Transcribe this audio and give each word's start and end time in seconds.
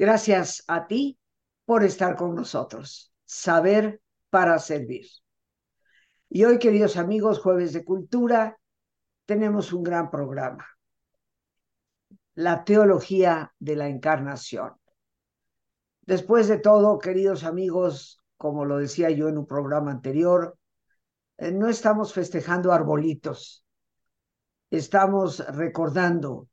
Gracias 0.00 0.64
a 0.66 0.86
ti 0.86 1.18
por 1.66 1.84
estar 1.84 2.16
con 2.16 2.34
nosotros. 2.34 3.12
Saber 3.26 4.00
para 4.30 4.58
servir. 4.58 5.06
Y 6.30 6.44
hoy, 6.44 6.58
queridos 6.58 6.96
amigos, 6.96 7.38
jueves 7.38 7.74
de 7.74 7.84
cultura, 7.84 8.58
tenemos 9.26 9.74
un 9.74 9.82
gran 9.82 10.10
programa. 10.10 10.66
La 12.32 12.64
teología 12.64 13.52
de 13.58 13.76
la 13.76 13.88
encarnación. 13.88 14.72
Después 16.00 16.48
de 16.48 16.56
todo, 16.56 16.98
queridos 16.98 17.44
amigos, 17.44 18.22
como 18.38 18.64
lo 18.64 18.78
decía 18.78 19.10
yo 19.10 19.28
en 19.28 19.36
un 19.36 19.46
programa 19.46 19.90
anterior, 19.90 20.56
eh, 21.36 21.52
no 21.52 21.68
estamos 21.68 22.14
festejando 22.14 22.72
arbolitos, 22.72 23.66
estamos 24.70 25.46
recordando 25.54 26.48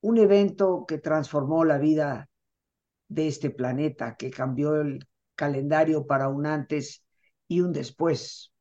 un 0.00 0.16
evento 0.16 0.86
que 0.88 0.96
transformó 0.96 1.66
la 1.66 1.76
vida 1.76 2.30
de 3.08 3.28
este 3.28 3.50
planeta, 3.50 4.16
que 4.16 4.30
cambió 4.30 4.76
el 4.76 5.06
calendario 5.34 6.06
para 6.06 6.28
un 6.28 6.46
antes 6.46 7.04
y 7.46 7.60
un 7.60 7.72
después. 7.72 8.52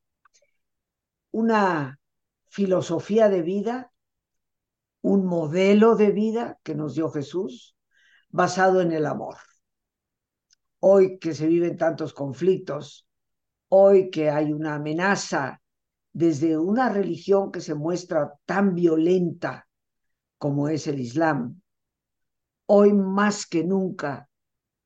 Una 1.31 1.99
filosofía 2.47 3.29
de 3.29 3.41
vida, 3.41 3.91
un 5.01 5.25
modelo 5.25 5.95
de 5.95 6.11
vida 6.11 6.59
que 6.63 6.75
nos 6.75 6.95
dio 6.95 7.09
Jesús, 7.11 7.75
basado 8.29 8.81
en 8.81 8.91
el 8.91 9.05
amor 9.05 9.35
hoy 10.79 11.17
que 11.19 11.33
se 11.33 11.47
viven 11.47 11.77
tantos 11.77 12.13
conflictos, 12.13 13.07
hoy 13.69 14.09
que 14.09 14.29
hay 14.29 14.53
una 14.53 14.75
amenaza 14.75 15.61
desde 16.13 16.57
una 16.57 16.89
religión 16.89 17.51
que 17.51 17.61
se 17.61 17.75
muestra 17.75 18.33
tan 18.45 18.75
violenta 18.75 19.67
como 20.37 20.69
es 20.69 20.87
el 20.87 20.99
Islam, 20.99 21.61
hoy 22.67 22.93
más 22.93 23.45
que 23.45 23.63
nunca 23.63 24.26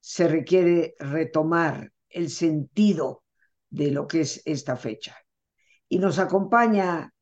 se 0.01 0.27
requiere 0.27 0.95
retomar 0.99 1.93
el 2.09 2.29
sentido 2.29 3.23
de 3.69 3.91
lo 3.91 4.07
que 4.07 4.21
es 4.21 4.41
esta 4.45 4.75
fecha. 4.75 5.15
Y 5.87 5.99
nos 5.99 6.19
acompaña 6.19 7.13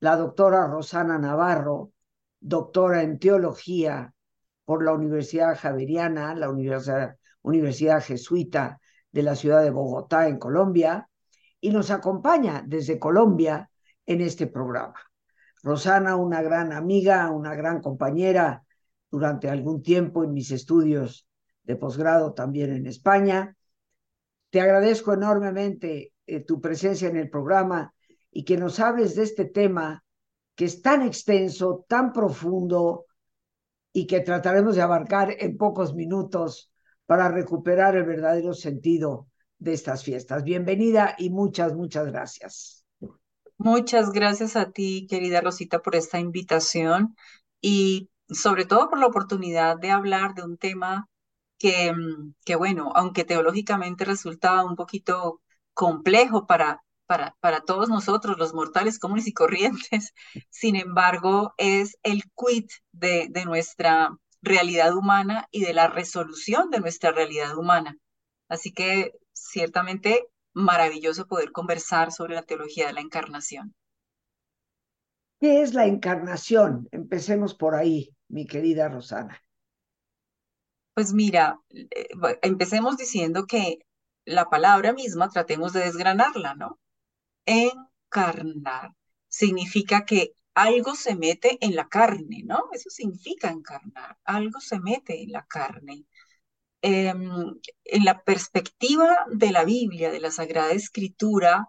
la 0.00 0.16
doctora 0.16 0.66
Rosana 0.66 1.18
Navarro, 1.18 1.92
doctora 2.40 3.02
en 3.02 3.18
teología 3.18 4.12
por 4.64 4.84
la 4.84 4.92
Universidad 4.92 5.56
Javeriana, 5.58 6.34
la 6.34 6.50
Universidad 6.50 7.16
Universidad 7.42 8.02
Jesuita 8.02 8.80
de 9.12 9.22
la 9.22 9.36
ciudad 9.36 9.62
de 9.62 9.70
Bogotá, 9.70 10.28
en 10.28 10.38
Colombia, 10.38 11.08
y 11.60 11.70
nos 11.70 11.90
acompaña 11.90 12.64
desde 12.66 12.98
Colombia 12.98 13.70
en 14.06 14.22
este 14.22 14.46
programa. 14.46 14.98
Rosana, 15.62 16.16
una 16.16 16.42
gran 16.42 16.72
amiga, 16.72 17.30
una 17.30 17.54
gran 17.54 17.80
compañera 17.80 18.64
durante 19.10 19.48
algún 19.48 19.82
tiempo 19.82 20.24
en 20.24 20.32
mis 20.32 20.50
estudios 20.50 21.28
de 21.64 21.76
posgrado 21.76 22.32
también 22.32 22.72
en 22.72 22.86
España. 22.86 23.56
Te 24.50 24.60
agradezco 24.60 25.12
enormemente 25.12 26.12
eh, 26.26 26.40
tu 26.40 26.60
presencia 26.60 27.08
en 27.08 27.16
el 27.16 27.28
programa 27.28 27.92
y 28.30 28.44
que 28.44 28.56
nos 28.56 28.80
hables 28.80 29.16
de 29.16 29.24
este 29.24 29.46
tema 29.46 30.04
que 30.54 30.66
es 30.66 30.82
tan 30.82 31.02
extenso, 31.02 31.84
tan 31.88 32.12
profundo 32.12 33.06
y 33.92 34.06
que 34.06 34.20
trataremos 34.20 34.76
de 34.76 34.82
abarcar 34.82 35.34
en 35.38 35.56
pocos 35.56 35.94
minutos 35.94 36.70
para 37.06 37.28
recuperar 37.28 37.96
el 37.96 38.04
verdadero 38.04 38.54
sentido 38.54 39.28
de 39.58 39.72
estas 39.72 40.04
fiestas. 40.04 40.44
Bienvenida 40.44 41.14
y 41.18 41.30
muchas, 41.30 41.74
muchas 41.74 42.06
gracias. 42.06 42.84
Muchas 43.56 44.10
gracias 44.10 44.56
a 44.56 44.72
ti, 44.72 45.06
querida 45.08 45.40
Rosita, 45.40 45.80
por 45.80 45.94
esta 45.94 46.18
invitación 46.18 47.14
y 47.60 48.10
sobre 48.28 48.64
todo 48.64 48.88
por 48.88 48.98
la 48.98 49.06
oportunidad 49.06 49.78
de 49.78 49.90
hablar 49.90 50.34
de 50.34 50.42
un 50.42 50.56
tema 50.56 51.08
que, 51.64 51.92
mm, 51.92 52.34
que 52.44 52.56
bueno, 52.56 52.92
aunque 52.94 53.24
teológicamente 53.24 54.04
resulta 54.04 54.64
un 54.64 54.76
poquito 54.76 55.40
complejo 55.74 56.46
para, 56.46 56.82
para, 57.06 57.36
para 57.40 57.60
todos 57.62 57.88
nosotros, 57.88 58.38
los 58.38 58.54
mortales 58.54 58.98
comunes 58.98 59.26
y 59.28 59.32
corrientes, 59.32 60.12
sin 60.50 60.76
embargo, 60.76 61.54
es 61.58 61.96
el 62.02 62.22
quid 62.36 62.66
de, 62.92 63.28
de 63.30 63.44
nuestra 63.46 64.10
realidad 64.42 64.94
humana 64.96 65.48
y 65.50 65.62
de 65.64 65.72
la 65.74 65.88
resolución 65.88 66.70
de 66.70 66.80
nuestra 66.80 67.12
realidad 67.12 67.56
humana. 67.56 67.96
Así 68.48 68.72
que 68.72 69.12
ciertamente 69.32 70.26
maravilloso 70.54 71.26
poder 71.26 71.50
conversar 71.52 72.12
sobre 72.12 72.34
la 72.34 72.42
teología 72.42 72.86
de 72.88 72.92
la 72.94 73.00
encarnación. 73.00 73.74
¿Qué 75.40 75.62
es 75.62 75.74
la 75.74 75.86
encarnación? 75.86 76.88
Empecemos 76.90 77.54
por 77.54 77.74
ahí, 77.74 78.10
mi 78.28 78.46
querida 78.46 78.88
Rosana. 78.88 79.40
Pues 80.94 81.12
mira, 81.12 81.60
eh, 81.70 82.08
empecemos 82.42 82.96
diciendo 82.96 83.46
que 83.46 83.78
la 84.24 84.48
palabra 84.48 84.92
misma 84.92 85.28
tratemos 85.28 85.72
de 85.72 85.80
desgranarla, 85.80 86.54
¿no? 86.54 86.78
Encarnar 87.46 88.92
significa 89.28 90.04
que 90.06 90.34
algo 90.54 90.94
se 90.96 91.16
mete 91.16 91.58
en 91.60 91.76
la 91.76 91.88
carne, 91.88 92.42
¿no? 92.44 92.64
Eso 92.72 92.90
significa 92.90 93.50
encarnar, 93.50 94.18
algo 94.24 94.60
se 94.60 94.80
mete 94.80 95.22
en 95.22 95.32
la 95.32 95.46
carne. 95.46 96.06
Em, 96.82 97.22
en 97.84 98.04
la 98.04 98.22
perspectiva 98.24 99.26
de 99.30 99.52
la 99.52 99.64
Biblia, 99.64 100.10
de 100.12 100.20
la 100.20 100.30
Sagrada 100.30 100.72
Escritura, 100.72 101.68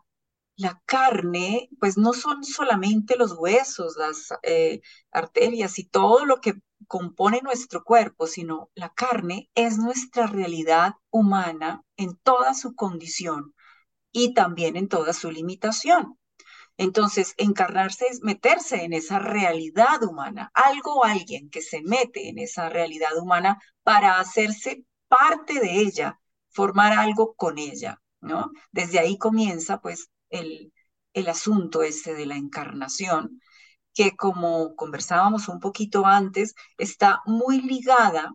la 0.57 0.81
carne, 0.85 1.69
pues 1.79 1.97
no 1.97 2.13
son 2.13 2.43
solamente 2.43 3.17
los 3.17 3.33
huesos, 3.33 3.95
las 3.97 4.29
eh, 4.43 4.81
arterias 5.11 5.79
y 5.79 5.85
todo 5.85 6.25
lo 6.25 6.41
que 6.41 6.53
compone 6.87 7.41
nuestro 7.43 7.83
cuerpo, 7.83 8.27
sino 8.27 8.69
la 8.75 8.89
carne 8.93 9.49
es 9.55 9.77
nuestra 9.77 10.27
realidad 10.27 10.95
humana 11.09 11.83
en 11.97 12.15
toda 12.17 12.53
su 12.53 12.75
condición 12.75 13.53
y 14.11 14.33
también 14.33 14.75
en 14.77 14.87
toda 14.87 15.13
su 15.13 15.31
limitación. 15.31 16.17
Entonces, 16.77 17.33
encarnarse 17.37 18.05
es 18.09 18.21
meterse 18.21 18.83
en 18.83 18.93
esa 18.93 19.19
realidad 19.19 20.03
humana, 20.03 20.51
algo 20.53 21.05
alguien 21.05 21.49
que 21.49 21.61
se 21.61 21.81
mete 21.81 22.29
en 22.29 22.37
esa 22.39 22.69
realidad 22.69 23.17
humana 23.17 23.59
para 23.83 24.19
hacerse 24.19 24.85
parte 25.07 25.59
de 25.59 25.79
ella, 25.79 26.19
formar 26.49 26.93
algo 26.93 27.35
con 27.35 27.57
ella, 27.57 28.01
¿no? 28.19 28.51
Desde 28.71 28.99
ahí 28.99 29.17
comienza, 29.17 29.79
pues, 29.79 30.09
el, 30.29 30.73
el 31.13 31.29
asunto 31.29 31.83
este 31.83 32.13
de 32.13 32.25
la 32.25 32.35
encarnación, 32.35 33.41
que 33.95 34.15
como 34.15 34.75
conversábamos 34.75 35.47
un 35.47 35.59
poquito 35.59 36.05
antes, 36.05 36.53
está 36.77 37.21
muy 37.25 37.61
ligada 37.61 38.33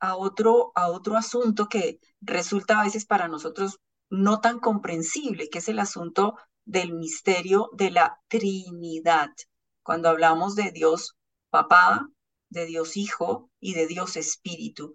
a 0.00 0.16
otro, 0.16 0.72
a 0.74 0.88
otro 0.88 1.16
asunto 1.16 1.68
que 1.68 2.00
resulta 2.20 2.80
a 2.80 2.84
veces 2.84 3.06
para 3.06 3.28
nosotros 3.28 3.80
no 4.10 4.40
tan 4.40 4.58
comprensible, 4.58 5.48
que 5.48 5.58
es 5.58 5.68
el 5.68 5.78
asunto 5.78 6.36
del 6.64 6.92
misterio 6.92 7.70
de 7.72 7.90
la 7.90 8.20
Trinidad. 8.28 9.30
Cuando 9.82 10.08
hablamos 10.08 10.56
de 10.56 10.72
Dios 10.72 11.16
Papá, 11.50 12.08
de 12.50 12.66
Dios 12.66 12.96
Hijo 12.96 13.50
y 13.60 13.74
de 13.74 13.86
Dios 13.86 14.16
Espíritu. 14.16 14.92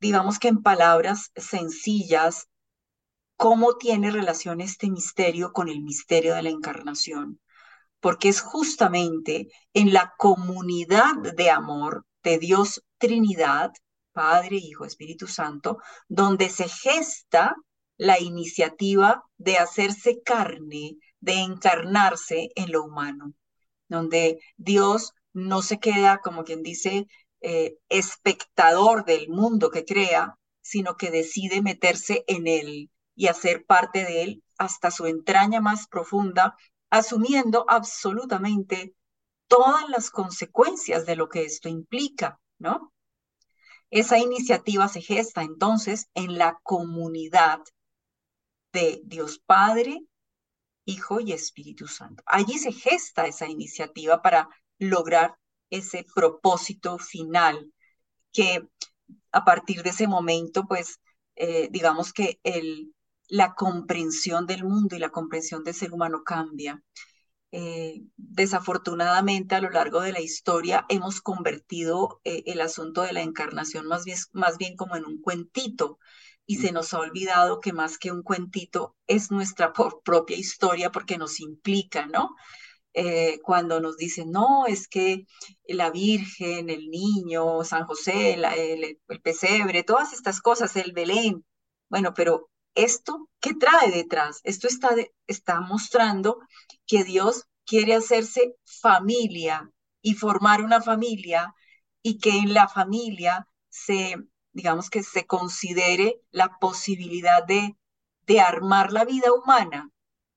Digamos 0.00 0.38
que 0.38 0.48
en 0.48 0.62
palabras 0.62 1.30
sencillas, 1.34 2.48
¿cómo 3.36 3.76
tiene 3.76 4.10
relación 4.10 4.60
este 4.60 4.90
misterio 4.90 5.52
con 5.52 5.68
el 5.68 5.82
misterio 5.82 6.34
de 6.34 6.42
la 6.42 6.50
encarnación? 6.50 7.40
Porque 8.04 8.28
es 8.28 8.42
justamente 8.42 9.48
en 9.72 9.94
la 9.94 10.12
comunidad 10.18 11.14
de 11.34 11.48
amor 11.48 12.04
de 12.22 12.38
Dios 12.38 12.84
Trinidad, 12.98 13.72
Padre, 14.12 14.56
Hijo, 14.56 14.84
Espíritu 14.84 15.26
Santo, 15.26 15.78
donde 16.06 16.50
se 16.50 16.68
gesta 16.68 17.56
la 17.96 18.20
iniciativa 18.20 19.24
de 19.38 19.56
hacerse 19.56 20.20
carne, 20.22 20.98
de 21.20 21.36
encarnarse 21.36 22.50
en 22.56 22.72
lo 22.72 22.84
humano, 22.84 23.32
donde 23.88 24.38
Dios 24.58 25.14
no 25.32 25.62
se 25.62 25.80
queda, 25.80 26.18
como 26.18 26.44
quien 26.44 26.62
dice, 26.62 27.06
eh, 27.40 27.78
espectador 27.88 29.06
del 29.06 29.30
mundo 29.30 29.70
que 29.70 29.86
crea, 29.86 30.34
sino 30.60 30.98
que 30.98 31.10
decide 31.10 31.62
meterse 31.62 32.22
en 32.26 32.48
él 32.48 32.90
y 33.14 33.28
hacer 33.28 33.64
parte 33.64 34.04
de 34.04 34.24
él 34.24 34.44
hasta 34.58 34.90
su 34.90 35.06
entraña 35.06 35.62
más 35.62 35.86
profunda, 35.88 36.54
asumiendo 36.98 37.64
absolutamente 37.68 38.94
todas 39.48 39.88
las 39.88 40.10
consecuencias 40.10 41.06
de 41.06 41.16
lo 41.16 41.28
que 41.28 41.44
esto 41.44 41.68
implica, 41.68 42.38
¿no? 42.58 42.92
Esa 43.90 44.18
iniciativa 44.18 44.86
se 44.86 45.00
gesta 45.00 45.42
entonces 45.42 46.08
en 46.14 46.38
la 46.38 46.60
comunidad 46.62 47.60
de 48.72 49.00
Dios 49.04 49.40
Padre, 49.44 50.04
Hijo 50.84 51.18
y 51.18 51.32
Espíritu 51.32 51.88
Santo. 51.88 52.22
Allí 52.26 52.58
se 52.58 52.70
gesta 52.70 53.26
esa 53.26 53.48
iniciativa 53.48 54.22
para 54.22 54.48
lograr 54.78 55.36
ese 55.70 56.06
propósito 56.14 56.98
final 56.98 57.72
que 58.32 58.68
a 59.32 59.44
partir 59.44 59.82
de 59.82 59.90
ese 59.90 60.06
momento, 60.06 60.64
pues, 60.68 61.00
eh, 61.34 61.68
digamos 61.72 62.12
que 62.12 62.38
el, 62.44 62.93
la 63.28 63.54
comprensión 63.54 64.46
del 64.46 64.64
mundo 64.64 64.96
y 64.96 64.98
la 64.98 65.10
comprensión 65.10 65.64
del 65.64 65.74
ser 65.74 65.92
humano 65.92 66.22
cambia. 66.24 66.82
eh, 67.52 68.02
desafortunadamente 68.16 69.54
a 69.54 69.60
lo 69.60 69.70
largo 69.70 70.00
de 70.00 70.12
la 70.12 70.20
historia 70.20 70.86
hemos 70.88 71.20
convertido 71.20 72.20
eh, 72.24 72.42
el 72.46 72.60
asunto 72.60 73.02
de 73.02 73.12
la 73.12 73.22
encarnación 73.22 73.86
más 73.86 74.04
bien, 74.04 74.18
más 74.32 74.58
bien 74.58 74.76
como 74.76 74.96
en 74.96 75.04
un 75.06 75.20
cuentito 75.20 75.98
y 76.46 76.56
se 76.56 76.72
nos 76.72 76.92
ha 76.94 76.98
olvidado 77.00 77.60
que 77.60 77.72
más 77.72 77.98
que 77.98 78.10
un 78.12 78.22
cuentito 78.22 78.96
es 79.06 79.30
nuestra 79.30 79.72
propia 80.04 80.36
historia 80.36 80.90
porque 80.90 81.18
nos 81.18 81.40
implica, 81.40 82.06
¿no? 82.06 82.30
Eh, 82.94 83.40
cuando 83.42 83.80
nos 83.80 83.96
dicen, 83.96 84.30
no, 84.30 84.66
es 84.66 84.86
que 84.88 85.26
la 85.66 85.90
Virgen, 85.90 86.70
el 86.70 86.88
niño, 86.90 87.64
San 87.64 87.84
José, 87.86 88.34
el, 88.34 89.00
pesebre, 89.22 89.82
todas 89.82 90.12
estas 90.12 90.40
cosas, 90.40 90.76
el 90.76 90.92
Belén. 90.92 91.44
Bueno, 91.88 92.14
pero 92.14 92.50
esto, 92.74 93.28
¿qué 93.40 93.54
trae 93.54 93.90
detrás? 93.90 94.40
Esto 94.44 94.68
está, 94.68 94.90
está 95.26 95.60
mostrando 95.60 96.38
que 96.86 97.04
Dios 97.04 97.44
quiere 97.66 97.94
hacerse 97.94 98.56
familia 98.64 99.70
y 100.02 100.14
formar 100.14 100.62
una 100.62 100.82
familia 100.82 101.54
y 102.02 102.18
que 102.18 102.30
en 102.38 102.54
la 102.54 102.68
familia 102.68 103.48
se, 103.70 104.16
digamos 104.52 104.90
que 104.90 105.02
se 105.02 105.26
considere 105.26 106.20
la 106.30 106.58
posibilidad 106.58 107.44
de, 107.44 107.76
de 108.26 108.40
armar 108.40 108.92
la 108.92 109.04
vida 109.04 109.32
humana 109.32 109.90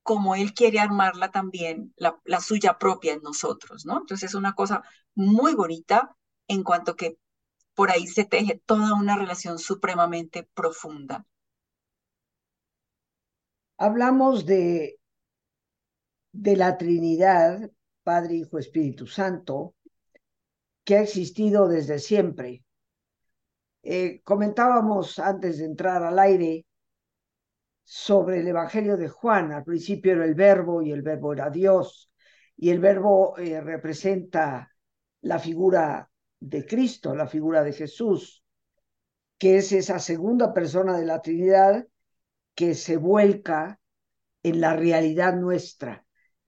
como 0.08 0.36
Él 0.36 0.54
quiere 0.54 0.80
armarla 0.80 1.32
también, 1.32 1.94
la, 1.98 2.40
suya 2.40 2.78
propia 2.78 3.12
en 3.12 3.22
nosotros, 3.22 3.86
¿no? 3.86 3.98
Entonces 3.98 4.30
es 4.30 4.36
una 4.36 4.54
cosa 4.54 4.82
muy 5.16 5.54
bonita 5.54 6.16
en 6.48 6.64
cuanto 6.64 6.96
que 6.96 7.18
por 7.74 7.92
ahí 7.92 8.08
se 8.08 8.24
teje 8.24 8.62
toda 8.66 8.94
una 8.94 9.18
relación 9.18 9.60
supremamente 9.60 10.48
profunda. 10.54 11.26
Hablamos 13.78 14.46
de, 14.46 15.00
de 16.32 16.56
la 16.56 16.78
Trinidad, 16.78 17.70
Padre, 18.04 18.36
Hijo, 18.36 18.58
Espíritu 18.58 19.06
Santo, 19.06 19.76
que 20.84 20.96
ha 20.96 21.02
existido 21.02 21.68
desde 21.68 22.00
siempre. 22.00 22.64
Eh, 23.84 24.22
comentábamos 24.24 25.20
antes 25.20 25.60
de 25.60 25.66
entrar 25.66 26.02
al 26.04 26.18
aire 26.18 26.66
sobre 27.84 28.40
el 28.40 28.48
Evangelio 28.48 28.98
de 28.98 29.10
Juan. 29.10 29.52
Al 29.52 29.64
principio 29.64 30.14
era 30.14 30.26
el 30.26 30.34
verbo 30.34 30.82
y 30.82 30.92
el 30.92 31.04
verbo 31.04 31.34
era 31.34 31.50
Dios. 31.52 32.12
Y 32.56 32.72
el 32.72 32.80
verbo 32.80 33.38
eh, 33.38 33.62
representa 33.62 34.72
la 35.22 35.38
figura 35.38 36.10
de 36.40 36.66
Cristo, 36.66 37.14
la 37.16 37.28
figura 37.28 37.64
de 37.64 37.74
Jesús, 37.74 38.44
que 39.38 39.58
es 39.58 39.72
esa 39.72 40.00
segunda 40.00 40.54
persona 40.54 40.98
de 40.98 41.06
la 41.06 41.22
Trinidad 41.22 41.86
que 42.58 42.74
se 42.74 42.98
vuelca 42.98 43.80
en 44.42 44.62
la 44.62 44.76
realidad 44.76 45.36
nuestra. 45.36 46.04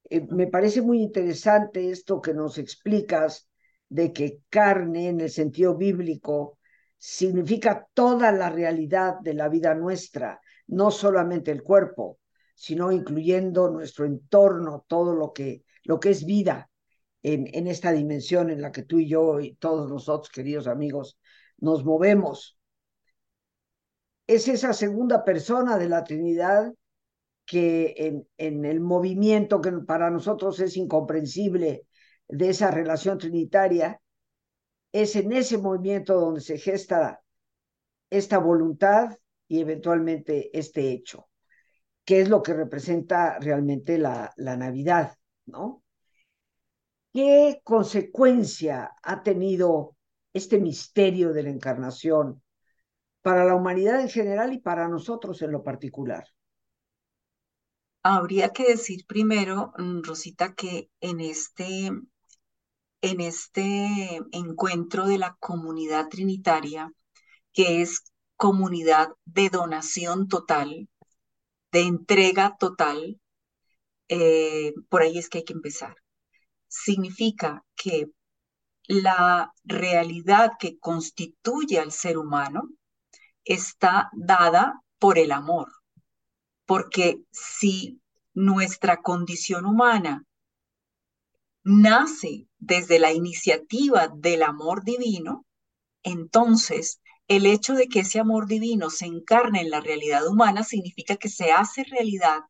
Eh, 0.10 0.26
me 0.32 0.48
parece 0.48 0.82
muy 0.82 1.04
interesante 1.04 1.92
esto 1.92 2.20
que 2.20 2.34
nos 2.34 2.58
explicas 2.58 3.48
de 3.90 4.12
que 4.12 4.42
carne 4.50 5.10
en 5.10 5.22
el 5.22 5.30
sentido 5.30 5.78
bíblico 5.78 6.58
significa 6.98 7.88
toda 7.94 8.32
la 8.32 8.50
realidad 8.50 9.20
de 9.22 9.36
la 9.36 9.50
vida 9.50 9.76
nuestra, 9.76 10.42
no 10.66 10.90
solamente 10.90 11.52
el 11.52 11.62
cuerpo, 11.62 12.18
sino 12.56 12.92
incluyendo 12.92 13.70
nuestro 13.70 14.06
entorno, 14.06 14.86
todo 14.88 15.14
lo 15.14 15.32
que, 15.32 15.64
lo 15.84 16.00
que 16.00 16.10
es 16.10 16.26
vida 16.26 16.72
en, 17.22 17.48
en 17.54 17.68
esta 17.68 17.92
dimensión 17.92 18.50
en 18.50 18.64
la 18.64 18.72
que 18.72 18.82
tú 18.82 18.98
y 18.98 19.08
yo 19.08 19.40
y 19.40 19.54
todos 19.58 19.88
nosotros, 19.88 20.32
queridos 20.32 20.66
amigos, 20.66 21.20
nos 21.60 21.86
movemos. 21.86 22.59
Es 24.30 24.48
esa 24.48 24.74
segunda 24.74 25.26
persona 25.26 25.80
de 25.80 25.90
la 25.90 26.04
Trinidad 26.04 26.72
que 27.48 28.28
en, 28.38 28.64
el 28.64 28.80
movimiento 28.80 29.60
que 29.60 29.72
para 29.72 30.12
nosotros 30.12 30.60
es 30.60 30.78
incomprensible 30.78 31.88
de 32.28 32.50
esa 32.50 32.70
relación 32.70 33.18
trinitaria, 33.18 34.00
es 34.92 35.16
en 35.16 35.32
ese 35.32 35.58
movimiento 35.58 36.14
donde 36.14 36.42
se 36.42 36.60
gesta 36.60 37.24
esta 38.12 38.38
voluntad 38.38 39.18
y 39.48 39.62
eventualmente 39.62 40.56
este 40.56 40.92
hecho, 40.92 41.28
que 42.06 42.22
es 42.22 42.30
lo 42.30 42.44
que 42.44 42.54
representa 42.54 43.40
realmente 43.40 43.98
la, 43.98 44.32
la 44.38 44.56
Navidad, 44.56 45.18
¿no? 45.48 45.82
¿Qué 47.12 47.62
consecuencia 47.64 48.92
ha 49.02 49.24
tenido 49.24 49.98
este 50.34 50.60
misterio 50.60 51.34
de 51.34 51.42
la 51.42 51.50
encarnación 51.50 52.44
para 53.22 53.46
la 53.46 53.56
humanidad 53.56 54.02
en 54.02 54.10
general 54.10 54.54
y 54.54 54.60
para 54.60 54.88
nosotros 54.88 55.42
en 55.42 55.52
lo 55.52 55.64
particular? 55.64 56.26
Habría 58.04 58.54
que 58.54 58.66
decir 58.66 59.06
primero, 59.08 59.74
mm, 59.78 60.02
Rosita, 60.04 60.54
que 60.56 60.90
en 61.02 61.20
este, 61.20 61.92
en 63.02 63.22
este 63.22 64.20
encuentro 64.32 65.06
de 65.08 65.18
la 65.18 65.36
comunidad 65.40 66.08
trinitaria, 66.08 66.92
que 67.54 67.82
es 67.82 68.04
comunidad 68.38 69.10
de 69.26 69.50
donación 69.50 70.28
total, 70.28 70.88
de 71.72 71.82
entrega 71.82 72.56
total, 72.58 73.20
eh, 74.08 74.74
por 74.90 75.02
ahí 75.02 75.18
es 75.18 75.30
que 75.30 75.40
hay 75.40 75.44
que 75.44 75.54
empezar. 75.54 75.96
Significa 76.68 77.64
que 77.76 78.08
la 78.88 79.54
realidad 79.66 80.54
que 80.60 80.80
constituye 80.80 81.80
al 81.80 81.92
ser 81.92 82.18
humano 82.18 82.70
está 83.54 84.10
dada 84.14 84.82
por 85.00 85.18
el 85.18 85.32
amor, 85.32 85.72
porque 86.66 87.22
si 87.32 88.00
nuestra 88.34 89.02
condición 89.02 89.66
humana 89.66 90.24
nace 91.64 92.48
desde 92.58 93.00
la 93.00 93.12
iniciativa 93.12 94.08
del 94.08 94.44
amor 94.44 94.84
divino, 94.84 95.46
entonces 96.04 97.02
el 97.28 97.46
hecho 97.46 97.74
de 97.74 97.88
que 97.88 98.02
ese 98.02 98.20
amor 98.20 98.48
divino 98.48 98.90
se 98.90 99.06
encarne 99.06 99.62
en 99.62 99.70
la 99.70 99.82
realidad 99.82 100.28
humana 100.28 100.64
significa 100.64 101.18
que 101.18 101.30
se 101.30 101.52
hace 101.52 101.84
realidad 101.84 102.42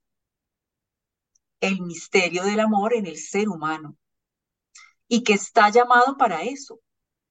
el 1.62 1.82
misterio 1.82 2.44
del 2.44 2.60
amor 2.60 2.94
en 2.94 3.06
el 3.06 3.18
ser 3.18 3.50
humano 3.50 3.98
y 5.08 5.24
que 5.24 5.34
está 5.34 5.70
llamado 5.70 6.18
para 6.18 6.44
eso, 6.44 6.80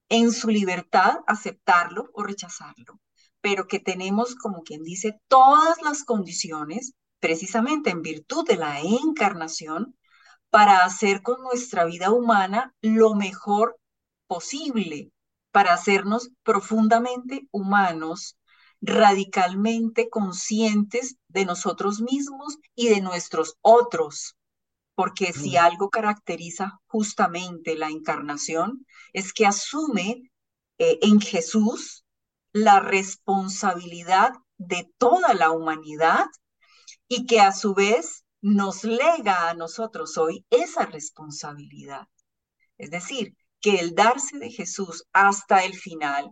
en 0.08 0.32
su 0.32 0.48
libertad 0.48 1.18
aceptarlo 1.26 2.10
o 2.12 2.22
rechazarlo, 2.22 2.98
pero 3.40 3.66
que 3.66 3.80
tenemos, 3.80 4.34
como 4.34 4.62
quien 4.62 4.82
dice, 4.82 5.20
todas 5.28 5.80
las 5.82 6.04
condiciones, 6.04 6.92
precisamente 7.20 7.90
en 7.90 8.02
virtud 8.02 8.46
de 8.46 8.56
la 8.56 8.80
encarnación, 8.80 9.96
para 10.50 10.84
hacer 10.84 11.22
con 11.22 11.42
nuestra 11.42 11.84
vida 11.84 12.10
humana 12.10 12.74
lo 12.80 13.14
mejor 13.14 13.78
posible, 14.26 15.10
para 15.50 15.74
hacernos 15.74 16.30
profundamente 16.42 17.48
humanos, 17.50 18.36
radicalmente 18.80 20.08
conscientes 20.08 21.16
de 21.28 21.44
nosotros 21.44 22.00
mismos 22.00 22.58
y 22.74 22.88
de 22.88 23.00
nuestros 23.00 23.56
otros. 23.60 24.36
Porque 24.94 25.32
si 25.32 25.52
mm. 25.52 25.58
algo 25.58 25.90
caracteriza 25.90 26.80
justamente 26.86 27.76
la 27.76 27.88
encarnación 27.88 28.86
es 29.12 29.32
que 29.32 29.46
asume 29.46 30.30
eh, 30.78 30.98
en 31.02 31.20
Jesús 31.20 32.04
la 32.52 32.80
responsabilidad 32.80 34.32
de 34.56 34.90
toda 34.98 35.34
la 35.34 35.50
humanidad 35.50 36.26
y 37.06 37.26
que 37.26 37.40
a 37.40 37.52
su 37.52 37.74
vez 37.74 38.24
nos 38.40 38.84
lega 38.84 39.48
a 39.48 39.54
nosotros 39.54 40.16
hoy 40.18 40.44
esa 40.50 40.86
responsabilidad. 40.86 42.06
Es 42.76 42.90
decir, 42.90 43.36
que 43.60 43.80
el 43.80 43.94
darse 43.94 44.38
de 44.38 44.50
Jesús 44.50 45.04
hasta 45.12 45.64
el 45.64 45.74
final, 45.74 46.30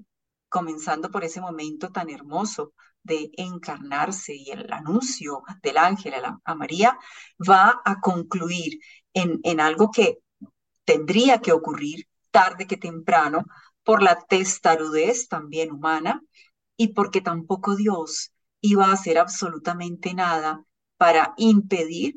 comenzando 0.48 1.10
por 1.10 1.24
ese 1.24 1.40
momento 1.40 1.90
tan 1.90 2.08
hermoso 2.10 2.72
de 3.02 3.30
encarnarse 3.36 4.34
y 4.34 4.50
el 4.50 4.72
anuncio 4.72 5.42
del 5.62 5.78
ángel 5.78 6.14
a, 6.44 6.54
María, 6.54 6.98
va 7.38 7.80
a 7.84 8.00
concluir 8.00 8.78
en, 9.12 9.40
en 9.44 9.60
algo 9.60 9.90
que 9.90 10.18
tendría 10.84 11.40
que 11.40 11.52
ocurrir 11.52 12.08
tarde 12.30 12.66
que 12.66 12.76
temprano 12.76 13.44
por 13.86 14.02
la 14.02 14.18
testarudez 14.18 15.28
también 15.28 15.70
humana 15.70 16.20
y 16.76 16.88
porque 16.88 17.20
tampoco 17.20 17.76
Dios 17.76 18.32
iba 18.60 18.86
a 18.86 18.92
hacer 18.92 19.16
absolutamente 19.16 20.12
nada 20.12 20.64
para 20.96 21.34
impedir 21.36 22.16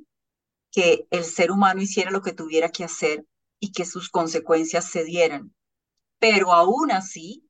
que 0.71 1.05
el 1.11 1.23
ser 1.23 1.51
humano 1.51 1.79
hiciera 1.79 2.09
lo 2.09 2.23
que 2.23 2.33
tuviera 2.33 2.69
que 2.69 2.83
hacer 2.83 3.23
y 3.59 3.71
que 3.71 3.85
sus 3.85 4.09
consecuencias 4.09 4.85
se 4.89 5.03
dieran. 5.03 5.53
Pero 6.17 6.53
aún 6.53 6.91
así, 6.91 7.47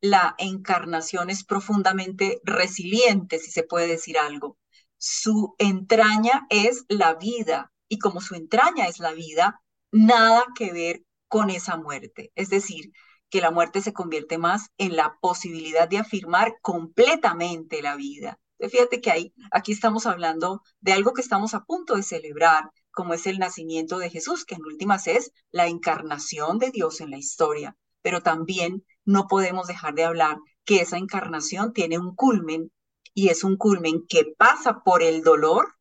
la 0.00 0.36
encarnación 0.38 1.28
es 1.28 1.42
profundamente 1.42 2.40
resiliente, 2.44 3.40
si 3.40 3.50
se 3.50 3.64
puede 3.64 3.88
decir 3.88 4.16
algo. 4.16 4.58
Su 4.96 5.56
entraña 5.58 6.46
es 6.50 6.84
la 6.88 7.14
vida 7.14 7.72
y 7.88 7.98
como 7.98 8.20
su 8.20 8.36
entraña 8.36 8.86
es 8.86 9.00
la 9.00 9.12
vida, 9.12 9.60
nada 9.90 10.44
que 10.54 10.72
ver 10.72 11.02
con 11.26 11.50
esa 11.50 11.76
muerte. 11.76 12.30
Es 12.36 12.48
decir, 12.48 12.92
que 13.30 13.40
la 13.40 13.50
muerte 13.50 13.80
se 13.80 13.92
convierte 13.92 14.38
más 14.38 14.70
en 14.78 14.96
la 14.96 15.16
posibilidad 15.20 15.88
de 15.88 15.98
afirmar 15.98 16.54
completamente 16.62 17.82
la 17.82 17.96
vida. 17.96 18.38
Fíjate 18.58 19.00
que 19.00 19.10
ahí, 19.10 19.34
aquí 19.50 19.72
estamos 19.72 20.06
hablando 20.06 20.62
de 20.80 20.92
algo 20.92 21.12
que 21.12 21.20
estamos 21.20 21.52
a 21.52 21.64
punto 21.64 21.96
de 21.96 22.02
celebrar, 22.02 22.70
como 22.90 23.12
es 23.12 23.26
el 23.26 23.38
nacimiento 23.38 23.98
de 23.98 24.08
Jesús, 24.08 24.44
que 24.44 24.54
en 24.54 24.64
últimas 24.64 25.06
es 25.06 25.32
la 25.50 25.66
encarnación 25.66 26.58
de 26.58 26.70
Dios 26.70 27.00
en 27.00 27.10
la 27.10 27.18
historia. 27.18 27.76
Pero 28.00 28.22
también 28.22 28.84
no 29.04 29.26
podemos 29.26 29.66
dejar 29.66 29.94
de 29.94 30.04
hablar 30.04 30.38
que 30.64 30.80
esa 30.80 30.96
encarnación 30.96 31.72
tiene 31.72 31.98
un 31.98 32.14
culmen 32.14 32.72
y 33.12 33.28
es 33.28 33.44
un 33.44 33.56
culmen 33.56 34.06
que 34.08 34.24
pasa 34.38 34.82
por 34.84 35.02
el 35.02 35.22
dolor 35.22 35.74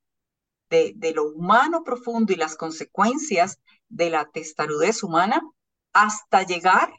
de, 0.70 0.94
de 0.96 1.14
lo 1.14 1.30
humano 1.30 1.84
profundo 1.84 2.34
y 2.34 2.36
las 2.36 2.58
consecuencias 2.58 3.60
de 3.88 4.10
la 4.10 4.30
testarudez 4.32 5.04
humana 5.04 5.42
hasta 5.94 6.44
llegar 6.44 6.92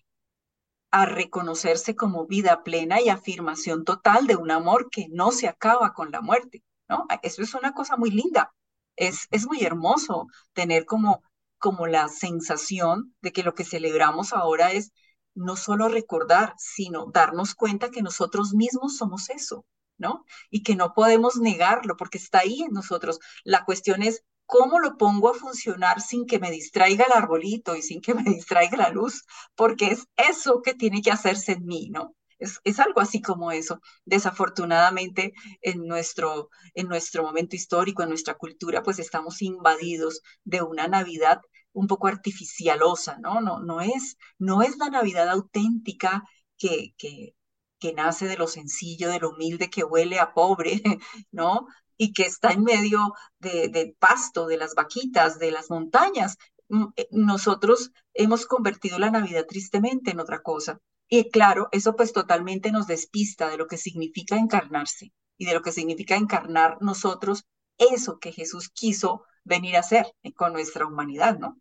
a 0.91 1.07
reconocerse 1.07 1.97
como 1.97 2.27
vida 2.27 2.63
plena 2.63 3.01
y 3.01 3.09
afirmación 3.09 3.85
total 3.85 4.27
de 4.27 4.37
un 4.37 4.51
amor 4.51 4.89
que 4.91 5.09
no 5.11 5.31
se 5.33 5.49
acaba 5.49 5.93
con 5.93 6.11
la 6.11 6.21
muerte, 6.21 6.63
¿no? 6.89 7.07
Eso 7.23 7.43
es 7.43 7.55
una 7.55 7.73
cosa 7.73 7.97
muy 7.97 8.11
linda. 8.11 8.53
Es, 8.97 9.29
es 9.31 9.47
muy 9.47 9.63
hermoso 9.63 10.27
tener 10.53 10.87
como, 10.87 11.23
como 11.59 11.87
la 11.87 12.09
sensación 12.09 13.15
de 13.21 13.33
que 13.33 13.43
lo 13.43 13.55
que 13.55 13.65
celebramos 13.65 14.33
ahora 14.33 14.73
es 14.73 14.93
no 15.35 15.57
solo 15.57 15.89
recordar, 15.89 16.55
sino 16.57 17.07
darnos 17.13 17.55
cuenta 17.55 17.91
que 17.91 18.03
nosotros 18.03 18.55
mismos 18.55 18.97
somos 18.97 19.29
eso, 19.29 19.67
¿no? 19.99 20.25
Y 20.51 20.63
que 20.63 20.77
no 20.77 20.95
podemos 20.95 21.37
negarlo 21.37 21.97
porque 21.97 22.19
está 22.19 22.41
ahí 22.41 22.63
en 22.63 22.73
nosotros. 22.73 23.21
La 23.45 23.65
cuestión 23.65 24.03
es 24.03 24.25
¿cómo 24.47 24.79
lo 24.81 24.97
pongo 24.97 25.31
a 25.31 25.35
funcionar 25.35 26.01
sin 26.01 26.27
que 26.27 26.39
me 26.39 26.51
distraiga 26.51 27.05
el 27.05 27.13
arbolito 27.13 27.77
y 27.77 27.83
sin 27.83 28.01
que 28.01 28.15
me 28.15 28.23
distraiga 28.25 28.77
la 28.77 28.91
luz? 28.91 29.25
Porque 29.55 29.87
es 29.87 30.07
eso 30.17 30.63
que 30.63 30.75
tiene 30.75 31.03
que 31.03 31.11
hacerse 31.13 31.53
en 31.53 31.67
mí, 31.67 31.89
¿no? 31.91 32.15
Es, 32.39 32.61
es, 32.65 32.81
algo 32.81 33.01
así 33.01 33.23
como 33.23 33.51
eso. 33.51 33.81
Desafortunadamente, 34.05 35.33
en 35.63 35.87
nuestro, 35.87 36.51
en 36.75 36.89
nuestro 36.89 37.23
momento 37.23 37.57
histórico, 37.57 38.03
en 38.03 38.11
nuestra 38.11 38.35
cultura, 38.35 38.83
pues 38.83 38.99
estamos 38.99 39.41
invadidos 39.43 40.21
de 40.45 40.63
una 40.63 40.87
Navidad 40.89 41.41
un 41.73 41.87
poco 41.87 42.09
artificialosa, 42.09 43.19
¿no? 43.19 43.41
No, 43.41 43.61
no, 43.61 43.81
es, 43.81 44.17
no 44.39 44.63
es 44.63 44.77
la 44.79 44.91
Navidad 44.91 45.29
auténtica 45.29 46.25
que, 46.59 46.95
que, 46.99 47.35
que 47.79 47.93
nace 47.93 48.27
de 48.27 48.37
lo 48.37 48.47
sencillo, 48.47 49.11
de 49.11 49.21
lo 49.21 49.31
humilde, 49.31 49.71
que 49.71 49.85
huele 49.85 50.19
a 50.19 50.33
pobre, 50.33 50.83
¿no? 51.33 51.67
Y 51.97 52.13
que 52.13 52.25
está 52.25 52.53
en 52.53 52.63
medio 52.65 53.15
de, 53.39 53.97
pasto, 53.99 54.47
de 54.47 54.57
las 54.57 54.75
vaquitas, 54.75 55.39
de 55.39 55.51
las 55.51 55.71
montañas. 55.71 56.37
Mm, 56.69 56.87
eh, 56.97 57.09
nosotros 57.11 57.93
hemos 58.15 58.47
convertido 58.47 58.99
la 58.99 59.11
Navidad 59.11 59.47
tristemente 59.49 60.11
en 60.11 60.21
otra 60.21 60.43
cosa. 60.43 60.79
Y 61.09 61.31
claro, 61.31 61.69
eso 61.73 61.95
pues 61.95 62.13
totalmente 62.13 62.73
nos 62.73 62.87
despista 62.87 63.49
de 63.49 63.57
lo 63.57 63.67
que 63.67 63.79
significa 63.79 64.37
encarnarse 64.37 65.13
y 65.39 65.47
de 65.47 65.55
lo 65.55 65.63
que 65.63 65.73
significa 65.73 66.17
encarnar 66.17 66.79
nosotros 66.81 67.45
eso 67.79 68.19
que 68.19 68.33
Jesús 68.33 68.71
quiso 68.71 69.25
venir 69.45 69.77
a 69.77 69.81
hacer 69.81 70.07
con 70.35 70.53
nuestra 70.53 70.87
humanidad, 70.87 71.39
¿no? 71.39 71.61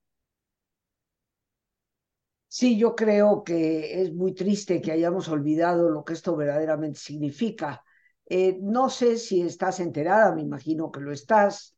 Sí, 2.47 2.77
yo 2.77 2.95
creo 2.95 3.43
que 3.43 4.01
es 4.01 4.13
muy 4.13 4.33
triste 4.33 4.81
que 4.81 4.91
hayamos 4.91 5.27
olvidado 5.27 5.89
lo 5.89 6.05
que 6.05 6.13
esto 6.13 6.35
verdaderamente 6.37 6.99
significa. 6.99 7.83
Eh, 8.27 8.57
no 8.61 8.89
sé 8.89 9.17
si 9.17 9.41
estás 9.41 9.79
enterada, 9.79 10.33
me 10.33 10.41
imagino 10.41 10.91
que 10.91 10.99
lo 11.01 11.11
estás. 11.11 11.75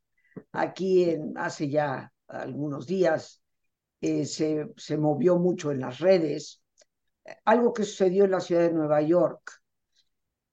Aquí 0.52 1.16
hace 1.36 1.68
ya 1.68 2.12
algunos 2.28 2.86
días 2.86 3.42
eh, 4.00 4.24
se, 4.26 4.68
se 4.76 4.96
movió 4.98 5.38
mucho 5.38 5.72
en 5.72 5.80
las 5.80 5.98
redes 5.98 6.62
algo 7.44 7.72
que 7.72 7.84
sucedió 7.84 8.24
en 8.24 8.32
la 8.32 8.40
ciudad 8.40 8.62
de 8.62 8.72
Nueva 8.72 9.02
York. 9.02 9.60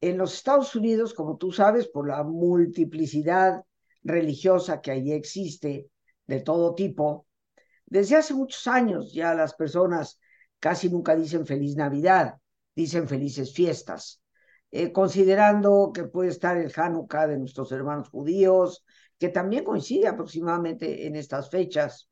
En 0.01 0.17
los 0.17 0.33
Estados 0.35 0.75
Unidos, 0.75 1.13
como 1.13 1.37
tú 1.37 1.51
sabes, 1.51 1.87
por 1.87 2.07
la 2.07 2.23
multiplicidad 2.23 3.63
religiosa 4.03 4.81
que 4.81 4.91
allí 4.91 5.13
existe, 5.13 5.89
de 6.27 6.41
todo 6.41 6.75
tipo, 6.75 7.27
desde 7.85 8.15
hace 8.15 8.33
muchos 8.33 8.67
años 8.67 9.13
ya 9.13 9.33
las 9.35 9.55
personas 9.55 10.19
casi 10.59 10.89
nunca 10.89 11.15
dicen 11.15 11.45
feliz 11.45 11.75
Navidad, 11.75 12.35
dicen 12.75 13.07
felices 13.07 13.53
fiestas. 13.53 14.21
Eh, 14.77 14.91
considerando 14.91 15.93
que 15.93 16.03
puede 16.03 16.29
estar 16.31 16.57
el 16.57 16.69
Hanukkah 16.75 17.27
de 17.27 17.37
nuestros 17.37 17.71
hermanos 17.71 18.09
judíos, 18.09 18.83
que 19.17 19.29
también 19.29 19.63
coincide 19.63 20.09
aproximadamente 20.09 21.07
en 21.07 21.15
estas 21.15 21.49
fechas, 21.49 22.09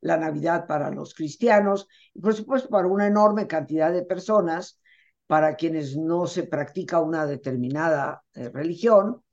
la 0.00 0.16
Navidad 0.16 0.68
para 0.68 0.92
los 0.92 1.14
cristianos 1.14 1.88
y 2.14 2.20
por 2.20 2.32
supuesto 2.32 2.68
para 2.68 2.86
una 2.86 3.08
enorme 3.08 3.48
cantidad 3.48 3.92
de 3.92 4.04
personas, 4.04 4.80
para 5.26 5.56
quienes 5.56 5.96
no 5.96 6.28
se 6.28 6.44
practica 6.44 7.00
una 7.00 7.26
determinada 7.26 8.22
eh, 8.34 8.50
religión, 8.50 9.24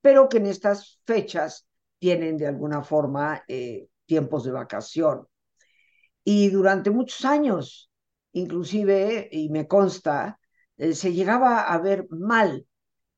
pero 0.00 0.28
que 0.28 0.36
en 0.36 0.46
estas 0.46 1.00
fechas 1.04 1.66
tienen 1.98 2.36
de 2.36 2.46
alguna 2.46 2.84
forma 2.84 3.42
eh, 3.48 3.88
tiempos 4.06 4.44
de 4.44 4.52
vacación. 4.52 5.26
Y 6.22 6.50
durante 6.50 6.92
muchos 6.92 7.24
años, 7.24 7.90
inclusive, 8.30 9.28
y 9.32 9.48
me 9.48 9.66
consta, 9.66 10.39
eh, 10.80 10.94
se 10.94 11.12
llegaba 11.12 11.60
a 11.70 11.78
ver 11.78 12.06
mal 12.08 12.66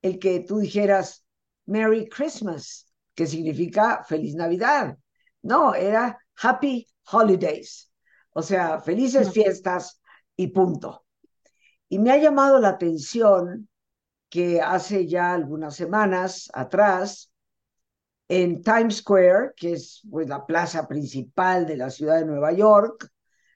el 0.02 0.18
que 0.18 0.40
tú 0.40 0.58
dijeras 0.58 1.24
Merry 1.66 2.08
Christmas, 2.08 2.92
que 3.14 3.24
significa 3.28 4.02
feliz 4.02 4.34
Navidad. 4.34 4.98
No, 5.42 5.72
era 5.72 6.18
Happy 6.42 6.88
Holidays, 7.12 7.88
o 8.32 8.42
sea, 8.42 8.80
felices 8.80 9.32
fiestas 9.32 10.00
y 10.34 10.48
punto. 10.48 11.04
Y 11.88 12.00
me 12.00 12.10
ha 12.10 12.16
llamado 12.16 12.58
la 12.58 12.70
atención 12.70 13.68
que 14.28 14.60
hace 14.60 15.06
ya 15.06 15.32
algunas 15.32 15.76
semanas 15.76 16.50
atrás, 16.52 17.30
en 18.26 18.62
Times 18.62 18.96
Square, 18.96 19.52
que 19.54 19.74
es 19.74 20.00
pues, 20.10 20.28
la 20.28 20.44
plaza 20.46 20.88
principal 20.88 21.64
de 21.66 21.76
la 21.76 21.90
ciudad 21.90 22.18
de 22.18 22.24
Nueva 22.24 22.50
York, 22.52 23.08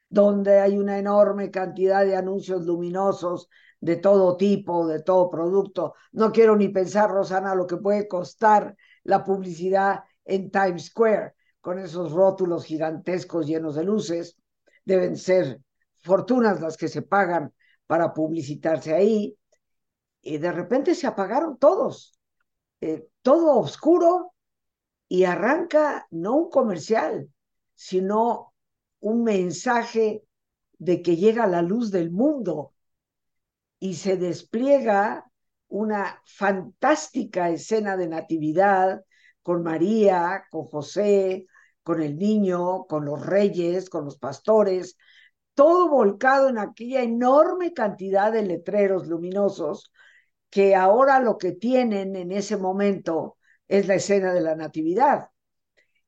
donde 0.07 0.59
hay 0.61 0.77
una 0.77 0.97
enorme 0.97 1.51
cantidad 1.51 2.05
de 2.05 2.15
anuncios 2.15 2.65
luminosos 2.65 3.49
de 3.79 3.95
todo 3.97 4.37
tipo, 4.37 4.87
de 4.87 5.01
todo 5.01 5.29
producto. 5.29 5.93
No 6.11 6.31
quiero 6.31 6.55
ni 6.55 6.69
pensar, 6.69 7.09
Rosana, 7.09 7.55
lo 7.55 7.67
que 7.67 7.77
puede 7.77 8.07
costar 8.07 8.75
la 9.03 9.23
publicidad 9.23 10.03
en 10.25 10.51
Times 10.51 10.85
Square 10.85 11.33
con 11.61 11.79
esos 11.79 12.11
rótulos 12.11 12.65
gigantescos 12.65 13.45
llenos 13.45 13.75
de 13.75 13.83
luces. 13.83 14.37
Deben 14.85 15.17
ser 15.17 15.61
fortunas 15.97 16.61
las 16.61 16.77
que 16.77 16.87
se 16.87 17.01
pagan 17.01 17.53
para 17.85 18.13
publicitarse 18.13 18.93
ahí. 18.93 19.37
Y 20.21 20.37
de 20.37 20.51
repente 20.51 20.95
se 20.95 21.07
apagaron 21.07 21.57
todos, 21.57 22.19
eh, 22.81 23.07
todo 23.21 23.59
oscuro 23.59 24.33
y 25.07 25.23
arranca 25.23 26.07
no 26.11 26.35
un 26.35 26.49
comercial, 26.49 27.29
sino 27.75 28.53
un 28.99 29.23
mensaje 29.23 30.23
de 30.79 31.01
que 31.01 31.15
llega 31.15 31.47
la 31.47 31.61
luz 31.61 31.91
del 31.91 32.11
mundo 32.11 32.73
y 33.79 33.95
se 33.95 34.17
despliega 34.17 35.25
una 35.67 36.21
fantástica 36.25 37.49
escena 37.49 37.97
de 37.97 38.07
natividad 38.07 39.03
con 39.41 39.63
María, 39.63 40.45
con 40.49 40.65
José, 40.65 41.47
con 41.83 42.01
el 42.01 42.17
niño, 42.17 42.85
con 42.85 43.05
los 43.05 43.25
reyes, 43.25 43.89
con 43.89 44.05
los 44.05 44.17
pastores, 44.17 44.97
todo 45.53 45.89
volcado 45.89 46.49
en 46.49 46.57
aquella 46.59 47.01
enorme 47.01 47.73
cantidad 47.73 48.31
de 48.31 48.43
letreros 48.43 49.07
luminosos 49.07 49.91
que 50.49 50.75
ahora 50.75 51.19
lo 51.19 51.37
que 51.37 51.53
tienen 51.53 52.15
en 52.15 52.31
ese 52.31 52.57
momento 52.57 53.37
es 53.67 53.87
la 53.87 53.95
escena 53.95 54.33
de 54.33 54.41
la 54.41 54.55
natividad. 54.55 55.29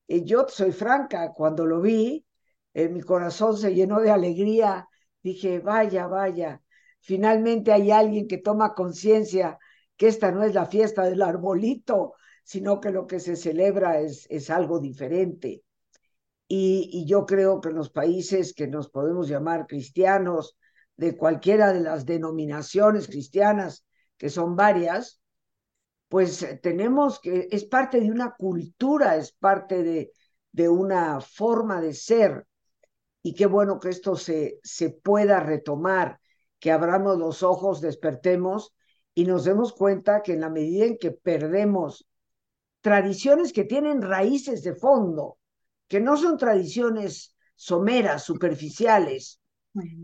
Y 0.08 0.24
yo 0.26 0.48
soy 0.48 0.72
franca, 0.72 1.32
cuando 1.34 1.66
lo 1.66 1.82
vi, 1.82 2.26
eh, 2.74 2.90
mi 2.90 3.02
corazón 3.02 3.58
se 3.58 3.74
llenó 3.74 4.00
de 4.02 4.12
alegría, 4.12 4.88
dije, 5.24 5.60
vaya, 5.60 6.08
vaya, 6.08 6.62
finalmente 7.02 7.72
hay 7.72 7.92
alguien 7.92 8.28
que 8.28 8.38
toma 8.38 8.74
conciencia 8.74 9.58
que 9.98 10.08
esta 10.08 10.32
no 10.32 10.44
es 10.44 10.54
la 10.54 10.66
fiesta 10.66 11.04
del 11.04 11.22
arbolito, 11.22 12.14
sino 12.44 12.80
que 12.80 12.92
lo 12.92 13.06
que 13.06 13.20
se 13.20 13.36
celebra 13.36 14.00
es, 14.00 14.26
es 14.30 14.50
algo 14.50 14.80
diferente. 14.80 15.64
Y, 16.48 17.06
yo 17.06 17.26
creo 17.28 17.62
que 17.62 17.70
en 17.70 17.76
los 17.76 17.92
países 17.92 18.54
que 18.56 18.68
nos 18.68 18.90
podemos 18.90 19.28
llamar 19.30 19.68
cristianos, 19.68 20.58
de 20.98 21.16
cualquiera 21.16 21.72
de 21.72 21.82
las 21.82 22.06
denominaciones 22.06 23.08
cristianas, 23.08 23.86
que 24.18 24.30
son 24.30 24.56
varias, 24.56 25.22
pues 26.08 26.46
tenemos 26.62 27.20
que, 27.20 27.48
es 27.52 27.66
parte 27.66 28.02
de 28.02 28.10
una 28.12 28.36
cultura, 28.36 29.16
es 29.16 29.32
parte 29.32 29.84
de, 29.84 30.12
de 30.52 30.70
una 30.70 31.22
forma 31.22 31.82
de 31.82 31.94
ser. 31.94 32.48
Y 33.22 33.36
qué 33.36 33.46
bueno 33.46 33.80
que 33.80 33.90
esto 33.90 34.16
se, 34.16 34.60
se 34.64 34.90
pueda 34.90 35.40
retomar 35.40 36.19
que 36.60 36.72
abramos 36.72 37.18
los 37.18 37.44
ojos, 37.44 37.82
despertemos 37.82 38.74
y 39.14 39.26
nos 39.26 39.46
demos 39.46 39.74
cuenta 39.74 40.22
que 40.22 40.34
en 40.34 40.42
la 40.42 40.50
medida 40.50 40.86
en 40.86 40.98
que 40.98 41.12
perdemos 41.12 42.08
tradiciones 42.82 43.54
que 43.54 43.64
tienen 43.64 44.02
raíces 44.02 44.64
de 44.64 44.76
fondo, 44.76 45.38
que 45.88 46.00
no 46.00 46.18
son 46.18 46.38
tradiciones 46.38 47.36
someras, 47.56 48.24
superficiales, 48.24 49.42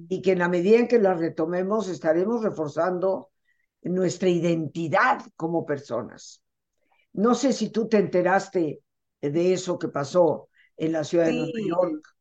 y 0.09 0.21
que 0.21 0.33
en 0.33 0.39
la 0.39 0.49
medida 0.49 0.77
en 0.77 0.87
que 0.87 0.99
las 0.99 1.19
retomemos 1.19 1.87
estaremos 1.87 2.43
reforzando 2.43 3.31
nuestra 3.81 4.29
identidad 4.29 5.21
como 5.35 5.65
personas. 5.65 6.41
No 7.13 7.35
sé 7.35 7.53
si 7.53 7.69
tú 7.69 7.87
te 7.87 7.97
enteraste 7.97 8.81
de 9.21 9.53
eso 9.53 9.79
que 9.79 9.87
pasó 9.87 10.49
en 10.77 10.91
la 10.91 11.03
ciudad 11.03 11.25
de 11.25 11.33
Nueva 11.33 11.59
York. 11.67 12.14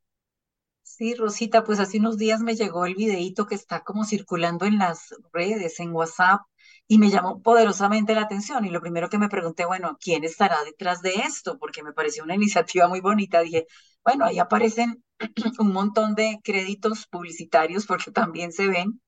Sí, 0.87 1.15
Rosita, 1.15 1.65
pues 1.65 1.81
hace 1.81 1.99
unos 1.99 2.19
días 2.19 2.41
me 2.41 2.55
llegó 2.57 2.85
el 2.87 2.95
videíto 2.95 3.47
que 3.47 3.55
está 3.55 3.83
como 3.83 4.05
circulando 4.05 4.67
en 4.67 4.79
las 4.79 5.15
redes, 5.33 5.81
en 5.81 5.93
WhatsApp, 5.93 6.43
y 6.87 6.99
me 6.99 7.11
llamó 7.11 7.43
poderosamente 7.43 8.15
la 8.15 8.23
atención. 8.23 8.65
Y 8.65 8.71
lo 8.71 8.81
primero 8.83 9.09
que 9.09 9.19
me 9.19 9.29
pregunté, 9.31 9.65
bueno, 9.65 9.97
¿quién 10.01 10.25
estará 10.25 10.63
detrás 10.63 11.01
de 11.03 11.15
esto? 11.15 11.59
Porque 11.59 11.83
me 11.83 11.93
pareció 11.95 12.23
una 12.23 12.35
iniciativa 12.35 12.87
muy 12.89 13.01
bonita. 13.01 13.41
Dije, 13.41 13.67
bueno, 14.05 14.27
ahí 14.27 14.39
aparecen 14.39 15.03
un 15.59 15.73
montón 15.73 16.15
de 16.15 16.39
créditos 16.45 17.07
publicitarios 17.09 17.87
porque 17.87 18.11
también 18.13 18.53
se 18.53 18.69
ven, 18.69 19.01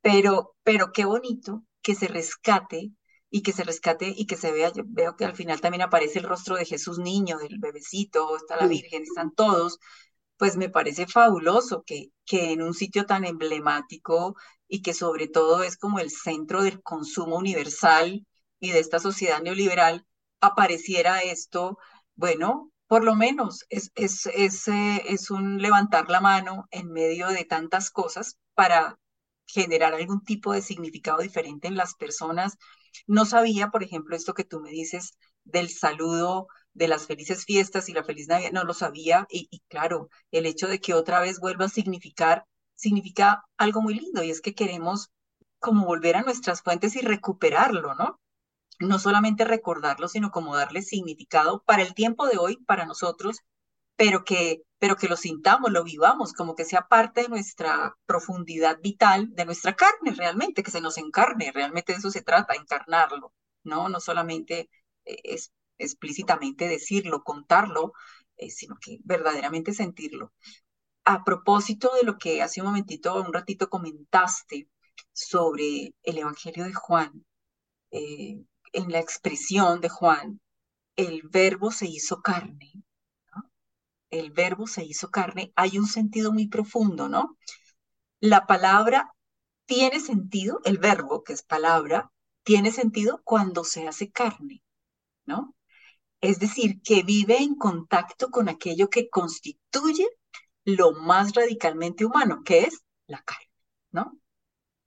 pero, 0.00 0.54
pero 0.62 0.92
qué 0.92 1.04
bonito 1.04 1.64
que 1.82 1.94
se 1.94 2.08
rescate 2.08 2.92
y 3.30 3.42
que 3.42 3.52
se 3.52 3.64
rescate 3.64 4.12
y 4.16 4.26
que 4.26 4.36
se 4.36 4.52
vea, 4.52 4.72
yo 4.72 4.84
veo 4.86 5.16
que 5.16 5.24
al 5.24 5.34
final 5.34 5.60
también 5.60 5.82
aparece 5.82 6.18
el 6.20 6.26
rostro 6.26 6.56
de 6.56 6.64
Jesús 6.66 6.98
niño, 6.98 7.38
del 7.38 7.58
bebecito, 7.58 8.36
está 8.36 8.56
la 8.56 8.66
Virgen, 8.68 9.02
están 9.02 9.32
todos, 9.32 9.78
pues 10.36 10.56
me 10.56 10.68
parece 10.68 11.06
fabuloso 11.06 11.82
que, 11.86 12.08
que 12.26 12.52
en 12.52 12.62
un 12.62 12.74
sitio 12.74 13.06
tan 13.06 13.24
emblemático 13.24 14.36
y 14.68 14.82
que 14.82 14.94
sobre 14.94 15.28
todo 15.28 15.62
es 15.62 15.76
como 15.76 15.98
el 16.00 16.10
centro 16.10 16.62
del 16.62 16.82
consumo 16.82 17.36
universal 17.36 18.26
y 18.60 18.70
de 18.70 18.80
esta 18.80 18.98
sociedad 18.98 19.42
neoliberal, 19.42 20.06
apareciera 20.40 21.22
esto, 21.22 21.78
bueno, 22.16 22.70
por 22.86 23.04
lo 23.04 23.14
menos 23.14 23.64
es, 23.70 23.90
es, 23.94 24.26
es, 24.26 24.68
eh, 24.68 25.02
es 25.06 25.30
un 25.30 25.60
levantar 25.60 26.08
la 26.10 26.20
mano 26.20 26.66
en 26.70 26.90
medio 26.92 27.28
de 27.28 27.44
tantas 27.44 27.90
cosas 27.90 28.38
para 28.54 28.98
generar 29.46 29.94
algún 29.94 30.22
tipo 30.24 30.52
de 30.52 30.62
significado 30.62 31.18
diferente 31.20 31.68
en 31.68 31.76
las 31.76 31.94
personas. 31.94 32.56
No 33.06 33.24
sabía, 33.26 33.68
por 33.68 33.82
ejemplo, 33.82 34.16
esto 34.16 34.34
que 34.34 34.44
tú 34.44 34.60
me 34.60 34.70
dices 34.70 35.12
del 35.44 35.68
saludo 35.70 36.46
de 36.74 36.88
las 36.88 37.06
felices 37.06 37.44
fiestas 37.44 37.88
y 37.88 37.92
la 37.92 38.04
feliz 38.04 38.28
Navidad, 38.28 38.52
no 38.52 38.64
lo 38.64 38.74
sabía 38.74 39.26
y, 39.30 39.62
claro, 39.68 40.08
el 40.32 40.46
hecho 40.46 40.68
de 40.68 40.80
que 40.80 40.94
otra 40.94 41.20
vez 41.20 41.40
vuelva 41.40 41.66
a 41.66 41.68
significar, 41.68 42.46
significa 42.74 43.44
algo 43.56 43.80
muy 43.80 43.94
lindo 43.94 44.22
y 44.22 44.30
es 44.30 44.40
que 44.40 44.54
queremos 44.54 45.10
como 45.60 45.86
volver 45.86 46.16
a 46.16 46.22
nuestras 46.22 46.62
fuentes 46.62 46.96
y 46.96 47.00
recuperarlo, 47.00 47.94
¿no? 47.94 48.20
No 48.80 48.98
solamente 48.98 49.44
recordarlo, 49.44 50.08
sino 50.08 50.30
como 50.30 50.56
darle 50.56 50.82
significado 50.82 51.62
para 51.64 51.82
el 51.82 51.94
tiempo 51.94 52.26
de 52.26 52.38
hoy, 52.38 52.56
para 52.66 52.86
nosotros, 52.86 53.40
pero 53.96 54.24
que, 54.24 54.62
pero 54.78 54.96
que 54.96 55.08
lo 55.08 55.16
sintamos, 55.16 55.70
lo 55.70 55.84
vivamos, 55.84 56.32
como 56.32 56.54
que 56.54 56.64
sea 56.64 56.88
parte 56.88 57.22
de 57.22 57.28
nuestra 57.28 57.96
profundidad 58.06 58.78
vital, 58.82 59.28
de 59.34 59.44
nuestra 59.44 59.74
carne 59.76 60.12
realmente, 60.16 60.62
que 60.62 60.70
se 60.72 60.80
nos 60.80 60.98
encarne, 60.98 61.52
realmente 61.52 61.92
de 61.92 61.98
eso 61.98 62.10
se 62.10 62.22
trata, 62.22 62.54
encarnarlo, 62.54 63.32
¿no? 63.62 63.88
No 63.88 64.00
solamente 64.00 64.68
eh, 65.04 65.16
es 65.24 65.52
explícitamente 65.78 66.68
decirlo, 66.68 67.22
contarlo, 67.22 67.92
eh, 68.36 68.50
sino 68.50 68.76
que 68.80 68.98
verdaderamente 69.04 69.72
sentirlo. 69.72 70.32
A 71.04 71.24
propósito 71.24 71.92
de 71.94 72.04
lo 72.04 72.18
que 72.18 72.42
hace 72.42 72.60
un 72.60 72.68
momentito, 72.68 73.20
un 73.20 73.32
ratito 73.32 73.68
comentaste 73.68 74.68
sobre 75.12 75.94
el 76.02 76.18
Evangelio 76.18 76.64
de 76.64 76.74
Juan, 76.74 77.24
eh, 77.90 78.44
en 78.72 78.90
la 78.90 78.98
expresión 78.98 79.80
de 79.80 79.88
Juan, 79.88 80.40
el 80.96 81.22
verbo 81.22 81.70
se 81.70 81.86
hizo 81.86 82.22
carne, 82.22 82.72
el 84.10 84.30
verbo 84.30 84.66
se 84.66 84.84
hizo 84.84 85.10
carne, 85.10 85.52
hay 85.56 85.78
un 85.78 85.86
sentido 85.86 86.32
muy 86.32 86.48
profundo, 86.48 87.08
¿no? 87.08 87.36
La 88.20 88.46
palabra 88.46 89.14
tiene 89.66 90.00
sentido, 90.00 90.60
el 90.64 90.78
verbo, 90.78 91.24
que 91.24 91.32
es 91.32 91.42
palabra, 91.42 92.12
tiene 92.42 92.70
sentido 92.70 93.20
cuando 93.24 93.64
se 93.64 93.88
hace 93.88 94.10
carne, 94.10 94.62
¿no? 95.26 95.53
Es 96.24 96.38
decir, 96.38 96.80
que 96.82 97.02
vive 97.02 97.36
en 97.36 97.54
contacto 97.54 98.30
con 98.30 98.48
aquello 98.48 98.88
que 98.88 99.10
constituye 99.10 100.08
lo 100.64 100.92
más 100.92 101.34
radicalmente 101.34 102.06
humano, 102.06 102.42
que 102.44 102.60
es 102.60 102.82
la 103.06 103.22
carne, 103.22 103.50
¿no? 103.92 104.18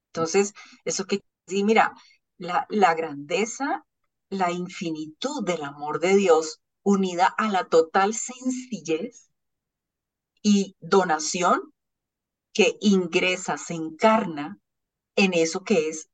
Entonces, 0.07 0.53
eso 0.83 1.05
que 1.05 1.21
sí, 1.45 1.63
mira, 1.63 1.93
la, 2.39 2.65
la 2.69 2.95
grandeza, 2.95 3.85
la 4.29 4.51
infinitud 4.51 5.45
del 5.45 5.63
amor 5.63 5.99
de 5.99 6.15
Dios 6.15 6.59
unida 6.81 7.27
a 7.37 7.49
la 7.49 7.65
total 7.65 8.15
sencillez 8.15 9.29
y 10.41 10.75
donación 10.79 11.71
que 12.51 12.77
ingresa, 12.81 13.59
se 13.59 13.75
encarna 13.75 14.57
en 15.15 15.35
eso 15.35 15.63
que 15.63 15.89
es 15.89 16.09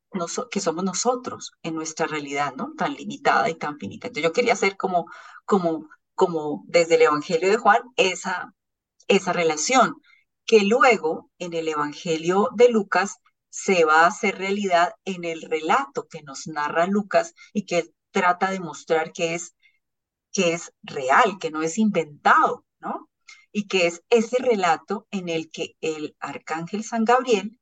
que 0.52 0.60
somos 0.60 0.84
nosotros 0.84 1.54
en 1.64 1.76
nuestra 1.76 2.08
realidad, 2.08 2.54
¿no? 2.56 2.74
Tan 2.78 2.94
limitada 2.94 3.50
y 3.50 3.56
tan 3.56 3.78
finita. 3.78 4.08
Entonces 4.08 4.30
yo 4.30 4.34
quería 4.34 4.54
hacer 4.54 4.78
como, 4.78 5.08
como, 5.46 5.90
como 6.16 6.64
desde 6.68 6.96
el 6.96 7.04
Evangelio 7.04 7.50
de 7.50 7.58
Juan 7.58 7.82
esa, 7.98 8.54
esa 9.08 9.34
relación, 9.34 10.02
que 10.46 10.62
luego 10.62 11.32
en 11.40 11.54
el 11.54 11.68
Evangelio 11.68 12.50
de 12.56 12.70
Lucas 12.70 13.18
se 13.50 13.86
va 13.86 14.02
a 14.02 14.08
hacer 14.08 14.38
realidad 14.38 14.94
en 15.06 15.26
el 15.26 15.44
relato 15.44 16.08
que 16.08 16.24
nos 16.24 16.48
narra 16.48 16.88
Lucas 16.88 17.34
y 17.54 17.66
que 17.66 17.92
trata 18.12 18.52
de 18.52 18.60
mostrar 18.60 19.14
que 19.14 19.36
es, 19.36 19.56
que 20.32 20.54
es 20.54 20.74
real, 20.82 21.38
que 21.40 21.52
no 21.52 21.62
es 21.62 21.78
inventado, 21.78 22.66
¿no? 22.80 23.10
Y 23.52 23.68
que 23.68 23.88
es 23.88 24.04
ese 24.10 24.38
relato 24.40 25.08
en 25.12 25.30
el 25.30 25.52
que 25.52 25.76
el 25.82 26.16
arcángel 26.20 26.84
San 26.84 27.06
Gabriel 27.06 27.60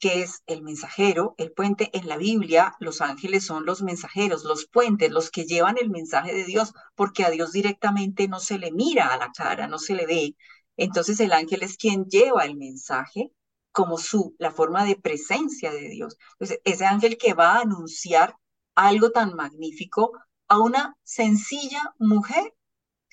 que 0.00 0.22
es 0.22 0.42
el 0.46 0.62
mensajero, 0.62 1.34
el 1.38 1.52
puente. 1.52 1.90
En 1.92 2.08
la 2.08 2.16
Biblia, 2.16 2.74
los 2.80 3.00
ángeles 3.00 3.44
son 3.46 3.66
los 3.66 3.82
mensajeros, 3.82 4.44
los 4.44 4.66
puentes, 4.66 5.10
los 5.12 5.30
que 5.30 5.44
llevan 5.44 5.76
el 5.78 5.90
mensaje 5.90 6.34
de 6.34 6.44
Dios, 6.44 6.72
porque 6.96 7.24
a 7.24 7.30
Dios 7.30 7.52
directamente 7.52 8.28
no 8.28 8.40
se 8.40 8.58
le 8.58 8.72
mira 8.72 9.08
a 9.12 9.18
la 9.18 9.30
cara, 9.32 9.68
no 9.68 9.78
se 9.78 9.94
le 9.94 10.06
ve. 10.06 10.36
Entonces 10.76 11.20
el 11.20 11.32
ángel 11.32 11.62
es 11.62 11.76
quien 11.76 12.06
lleva 12.06 12.44
el 12.44 12.56
mensaje 12.56 13.32
como 13.72 13.98
su, 13.98 14.34
la 14.38 14.50
forma 14.50 14.84
de 14.84 14.96
presencia 14.96 15.70
de 15.72 15.88
Dios. 15.88 16.16
Entonces, 16.32 16.60
ese 16.64 16.86
ángel 16.86 17.16
que 17.18 17.34
va 17.34 17.54
a 17.56 17.60
anunciar 17.62 18.34
algo 18.74 19.10
tan 19.10 19.34
magnífico 19.34 20.12
a 20.48 20.58
una 20.58 20.96
sencilla 21.04 21.94
mujer, 21.98 22.54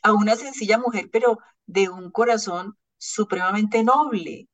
a 0.04 0.14
una 0.14 0.36
sencilla 0.36 0.78
mujer, 0.78 1.10
pero 1.12 1.38
de 1.66 1.90
un 1.90 2.12
corazón 2.12 2.78
supremamente 2.98 3.84
noble, 3.84 4.48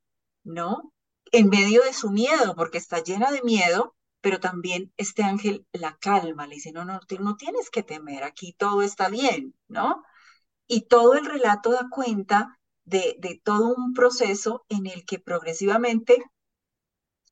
¿no? 0.43 0.92
En 1.33 1.49
medio 1.49 1.83
de 1.83 1.93
su 1.93 2.11
miedo, 2.11 2.55
porque 2.55 2.77
está 2.77 3.03
llena 3.03 3.31
de 3.31 3.41
miedo, 3.41 3.95
pero 4.21 4.39
también 4.39 4.93
este 4.97 5.23
ángel 5.23 5.67
la 5.73 5.97
calma, 5.97 6.47
le 6.47 6.55
dice, 6.55 6.71
no, 6.71 6.85
no, 6.85 6.99
no 7.19 7.35
tienes 7.37 7.69
que 7.71 7.83
temer, 7.83 8.23
aquí 8.23 8.53
todo 8.53 8.83
está 8.83 9.09
bien, 9.09 9.55
¿no? 9.67 10.03
Y 10.67 10.87
todo 10.87 11.15
el 11.15 11.25
relato 11.25 11.71
da 11.71 11.87
cuenta 11.89 12.59
de, 12.85 13.17
de 13.19 13.41
todo 13.43 13.73
un 13.75 13.93
proceso 13.93 14.63
en 14.69 14.85
el 14.87 15.05
que 15.05 15.19
progresivamente 15.19 16.23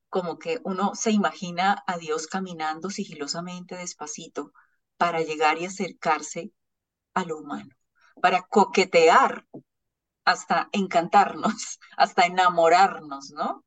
como 0.10 0.40
que 0.40 0.60
uno 0.64 0.96
se 0.96 1.12
imagina 1.12 1.84
a 1.88 1.98
Dios 1.98 2.28
caminando 2.28 2.90
sigilosamente, 2.90 3.78
despacito, 3.78 4.52
para 4.98 5.22
llegar 5.22 5.60
y 5.60 5.66
acercarse 5.66 6.52
a 7.14 7.24
lo 7.24 7.38
humano, 7.38 7.76
para 8.22 8.42
coquetear 8.42 9.46
hasta 10.26 10.70
encantarnos, 10.72 11.80
hasta 11.98 12.26
enamorarnos, 12.26 13.32
¿no? 13.32 13.64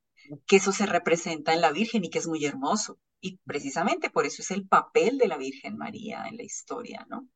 Que 0.46 0.56
eso 0.56 0.72
se 0.72 0.86
representa 0.86 1.52
en 1.52 1.60
la 1.60 1.72
Virgen 1.72 2.04
y 2.04 2.10
que 2.10 2.18
es 2.18 2.26
muy 2.26 2.44
hermoso. 2.44 2.98
Y 3.20 3.38
precisamente 3.44 4.10
por 4.10 4.26
eso 4.26 4.42
es 4.42 4.50
el 4.50 4.66
papel 4.66 5.18
de 5.18 5.28
la 5.28 5.36
Virgen 5.36 5.76
María 5.76 6.26
en 6.28 6.36
la 6.36 6.42
historia, 6.42 7.06
¿no? 7.08 7.28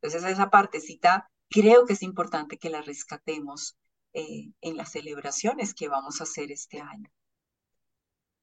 Entonces 0.00 0.30
esa 0.30 0.50
partecita 0.50 1.30
creo 1.48 1.84
que 1.86 1.94
es 1.94 2.02
importante 2.02 2.58
que 2.58 2.70
la 2.70 2.82
rescatemos 2.82 3.76
eh, 4.12 4.52
en 4.60 4.76
las 4.76 4.92
celebraciones 4.92 5.74
que 5.74 5.88
vamos 5.88 6.20
a 6.20 6.24
hacer 6.24 6.50
este 6.50 6.80
año. 6.80 7.10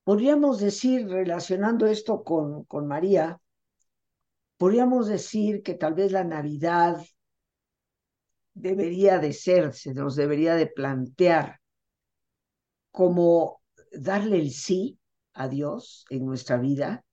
Podríamos 0.04 0.60
decir, 0.60 1.08
relacionando 1.08 1.86
esto 1.86 2.24
con, 2.24 2.64
con 2.66 2.88
María, 2.88 3.40
podríamos 4.58 5.08
decir 5.08 5.62
que 5.62 5.76
tal 5.76 5.94
vez 5.94 6.12
la 6.12 6.24
Navidad 6.24 7.06
debería 8.54 9.20
de 9.20 9.34
ser, 9.34 9.74
se 9.74 9.94
nos 9.94 10.16
debería 10.16 10.56
de 10.56 10.68
plantear 10.68 11.60
como 12.92 13.59
darle 13.92 14.40
el 14.40 14.52
sí 14.52 15.00
a 15.34 15.48
Dios 15.48 16.06
en 16.10 16.26
nuestra 16.26 16.58
vida, 16.58 17.06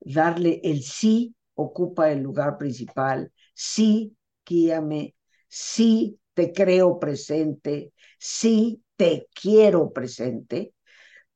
darle 0.00 0.60
el 0.64 0.82
sí 0.82 1.34
ocupa 1.54 2.10
el 2.10 2.20
lugar 2.20 2.58
principal, 2.58 3.32
sí 3.54 4.16
guíame, 4.44 5.14
sí 5.48 6.18
te 6.34 6.52
creo 6.52 6.98
presente, 6.98 7.92
sí 8.18 8.82
te 8.96 9.28
quiero 9.34 9.92
presente, 9.92 10.74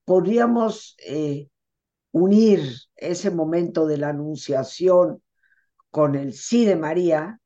podríamos 0.04 0.96
eh, 1.06 1.48
unir 2.12 2.60
ese 2.96 3.30
momento 3.30 3.86
de 3.86 3.98
la 3.98 4.10
anunciación 4.10 5.22
con 5.90 6.14
el 6.14 6.32
sí 6.32 6.64
de 6.64 6.76
María, 6.76 7.40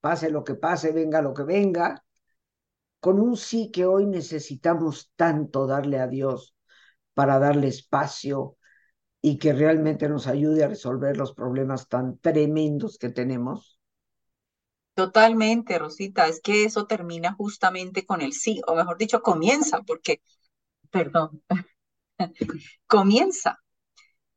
pase 0.00 0.30
lo 0.30 0.44
que 0.44 0.54
pase, 0.54 0.92
venga 0.92 1.22
lo 1.22 1.34
que 1.34 1.44
venga, 1.44 2.04
con 3.00 3.20
un 3.20 3.36
sí 3.36 3.70
que 3.70 3.86
hoy 3.86 4.06
necesitamos 4.06 5.12
tanto 5.16 5.66
darle 5.66 5.98
a 6.00 6.06
Dios, 6.08 6.54
para 7.18 7.40
darle 7.40 7.66
espacio 7.66 8.54
y 9.20 9.38
que 9.38 9.52
realmente 9.52 10.08
nos 10.08 10.28
ayude 10.28 10.62
a 10.62 10.68
resolver 10.68 11.16
los 11.16 11.32
problemas 11.32 11.88
tan 11.88 12.16
tremendos 12.18 12.96
que 12.96 13.08
tenemos? 13.08 13.80
Totalmente, 14.94 15.76
Rosita, 15.80 16.28
es 16.28 16.40
que 16.40 16.62
eso 16.62 16.86
termina 16.86 17.32
justamente 17.32 18.06
con 18.06 18.22
el 18.22 18.32
sí, 18.32 18.60
o 18.68 18.76
mejor 18.76 18.98
dicho, 18.98 19.20
comienza, 19.20 19.82
porque, 19.82 20.22
perdón, 20.92 21.42
comienza. 22.86 23.58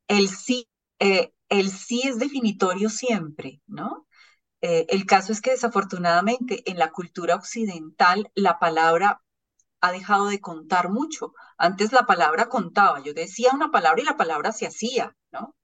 El 0.07 0.27
sí, 0.27 0.67
eh, 0.97 1.33
el 1.49 1.69
sí 1.69 2.01
es 2.03 2.17
definitorio 2.17 2.89
siempre, 2.89 3.61
¿no? 3.67 4.07
Eh, 4.61 4.87
el 4.89 5.05
caso 5.05 5.33
es 5.33 5.41
que 5.41 5.51
desafortunadamente 5.51 6.63
en 6.65 6.79
la 6.79 6.89
cultura 6.89 7.35
occidental 7.35 8.31
la 8.33 8.57
palabra 8.57 9.21
ha 9.81 9.91
dejado 9.91 10.27
de 10.27 10.39
contar 10.39 10.89
mucho. 10.89 11.33
Antes 11.57 11.91
la 11.91 12.05
palabra 12.05 12.49
contaba, 12.49 13.01
yo 13.03 13.13
decía 13.13 13.51
una 13.53 13.71
palabra 13.71 14.01
y 14.01 14.05
la 14.05 14.17
palabra 14.17 14.51
se 14.51 14.67
hacía, 14.67 15.15
¿no? 15.31 15.55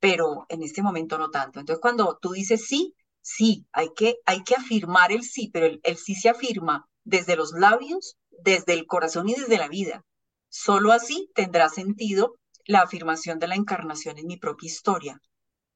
Pero 0.00 0.46
en 0.48 0.62
este 0.62 0.82
momento 0.82 1.18
no 1.18 1.30
tanto. 1.30 1.60
Entonces 1.60 1.80
cuando 1.80 2.18
tú 2.20 2.32
dices 2.32 2.66
sí, 2.66 2.94
sí, 3.22 3.66
hay 3.72 3.90
que, 3.94 4.16
hay 4.26 4.44
que 4.44 4.54
afirmar 4.56 5.12
el 5.12 5.24
sí, 5.24 5.50
pero 5.52 5.66
el, 5.66 5.80
el 5.84 5.96
sí 5.96 6.14
se 6.14 6.28
afirma 6.28 6.88
desde 7.04 7.36
los 7.36 7.52
labios, 7.52 8.16
desde 8.30 8.74
el 8.74 8.86
corazón 8.86 9.28
y 9.28 9.34
desde 9.34 9.58
la 9.58 9.68
vida. 9.68 10.04
Solo 10.48 10.92
así 10.92 11.30
tendrá 11.34 11.68
sentido 11.68 12.36
la 12.66 12.82
afirmación 12.82 13.38
de 13.38 13.48
la 13.48 13.56
encarnación 13.56 14.18
en 14.18 14.26
mi 14.26 14.36
propia 14.36 14.66
historia. 14.66 15.20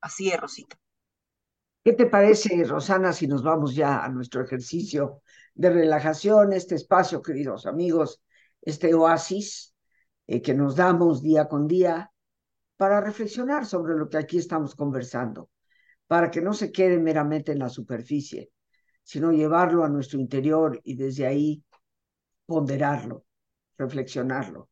Así 0.01 0.31
es, 0.31 0.41
Rosita. 0.41 0.79
¿Qué 1.87 1.93
te 1.93 2.07
parece, 2.07 2.65
Rosana, 2.65 3.13
si 3.13 3.29
nos 3.29 3.45
vamos 3.45 3.77
ya 3.77 4.05
a 4.05 4.09
nuestro 4.09 4.43
ejercicio 4.43 5.23
de 5.55 5.71
relajación, 5.71 6.53
este 6.53 6.75
espacio, 6.75 7.23
queridos 7.23 7.65
amigos, 7.65 8.21
este 8.61 8.93
oasis 8.93 9.73
eh, 10.27 10.43
que 10.43 10.53
nos 10.53 10.75
damos 10.75 11.23
día 11.23 11.47
con 11.47 11.69
día 11.69 12.11
para 12.77 13.01
reflexionar 13.01 13.67
sobre 13.67 13.95
lo 13.95 14.09
que 14.09 14.17
aquí 14.17 14.37
estamos 14.37 14.75
conversando, 14.75 15.49
para 16.09 16.29
que 16.29 16.41
no 16.41 16.55
se 16.55 16.73
quede 16.73 16.99
meramente 16.99 17.53
en 17.53 17.61
la 17.61 17.69
superficie, 17.69 18.51
sino 19.05 19.31
llevarlo 19.31 19.85
a 19.85 19.89
nuestro 19.89 20.19
interior 20.19 20.81
y 20.83 20.97
desde 20.97 21.25
ahí 21.25 21.63
ponderarlo, 22.47 23.27
reflexionarlo. 23.79 24.71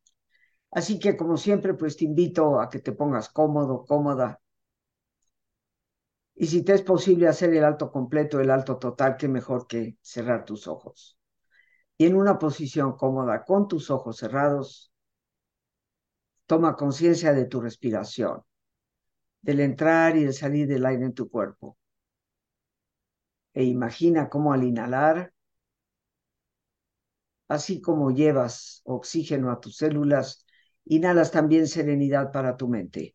Así 0.73 0.99
que, 0.99 1.17
como 1.17 1.37
siempre, 1.37 1.75
pues 1.75 1.97
te 1.97 2.07
invito 2.07 2.61
a 2.61 2.69
que 2.69 2.81
te 2.81 2.91
pongas 2.91 3.29
cómodo, 3.29 3.85
cómoda, 3.85 4.41
y 6.37 6.47
si 6.47 6.63
te 6.65 6.75
es 6.75 6.83
posible 6.83 7.29
hacer 7.29 7.55
el 7.55 7.65
alto 7.65 7.91
completo, 7.91 8.41
el 8.41 8.51
alto 8.51 8.79
total, 8.79 9.17
qué 9.17 9.29
mejor 9.29 9.67
que 9.67 9.97
cerrar 10.03 10.45
tus 10.45 10.67
ojos. 10.67 11.19
Y 11.99 12.07
en 12.07 12.17
una 12.17 12.39
posición 12.39 12.97
cómoda, 12.97 13.45
con 13.45 13.69
tus 13.69 13.91
ojos 13.91 14.19
cerrados, 14.19 14.93
toma 16.47 16.77
conciencia 16.77 17.33
de 17.33 17.45
tu 17.47 17.61
respiración, 17.61 18.43
del 19.43 19.61
entrar 19.61 20.17
y 20.17 20.25
del 20.25 20.35
salir 20.35 20.67
del 20.67 20.87
aire 20.87 21.05
en 21.05 21.15
tu 21.15 21.29
cuerpo. 21.31 21.79
E 23.55 23.63
imagina 23.65 24.29
cómo 24.29 24.53
al 24.53 24.65
inhalar, 24.65 25.33
así 27.49 27.81
como 27.81 28.11
llevas 28.11 28.83
oxígeno 28.85 29.51
a 29.51 29.61
tus 29.61 29.77
células, 29.77 30.45
inhalas 30.85 31.31
también 31.31 31.69
serenidad 31.69 32.33
para 32.33 32.57
tu 32.57 32.69
mente. 32.69 33.15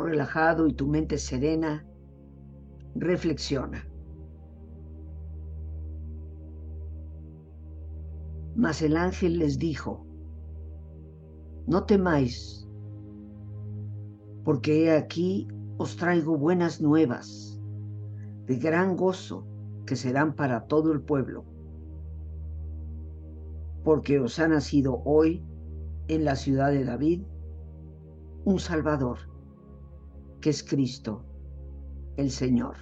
Relajado 0.00 0.66
y 0.66 0.74
tu 0.74 0.86
mente 0.86 1.18
serena, 1.18 1.86
reflexiona. 2.94 3.86
Mas 8.54 8.80
el 8.82 8.96
ángel 8.96 9.38
les 9.38 9.58
dijo, 9.58 10.06
no 11.66 11.84
temáis, 11.84 12.66
porque 14.44 14.84
he 14.84 14.96
aquí 14.96 15.48
os 15.78 15.96
traigo 15.96 16.38
buenas 16.38 16.80
nuevas, 16.80 17.60
de 18.46 18.56
gran 18.56 18.96
gozo 18.96 19.46
que 19.84 19.96
serán 19.96 20.34
para 20.34 20.66
todo 20.66 20.92
el 20.92 21.02
pueblo, 21.02 21.44
porque 23.84 24.18
os 24.20 24.38
ha 24.38 24.48
nacido 24.48 25.02
hoy 25.04 25.44
en 26.08 26.24
la 26.24 26.36
ciudad 26.36 26.70
de 26.70 26.84
David 26.84 27.22
un 28.44 28.58
Salvador 28.58 29.18
es 30.50 30.62
Cristo, 30.62 31.24
el 32.16 32.30
Señor. 32.30 32.76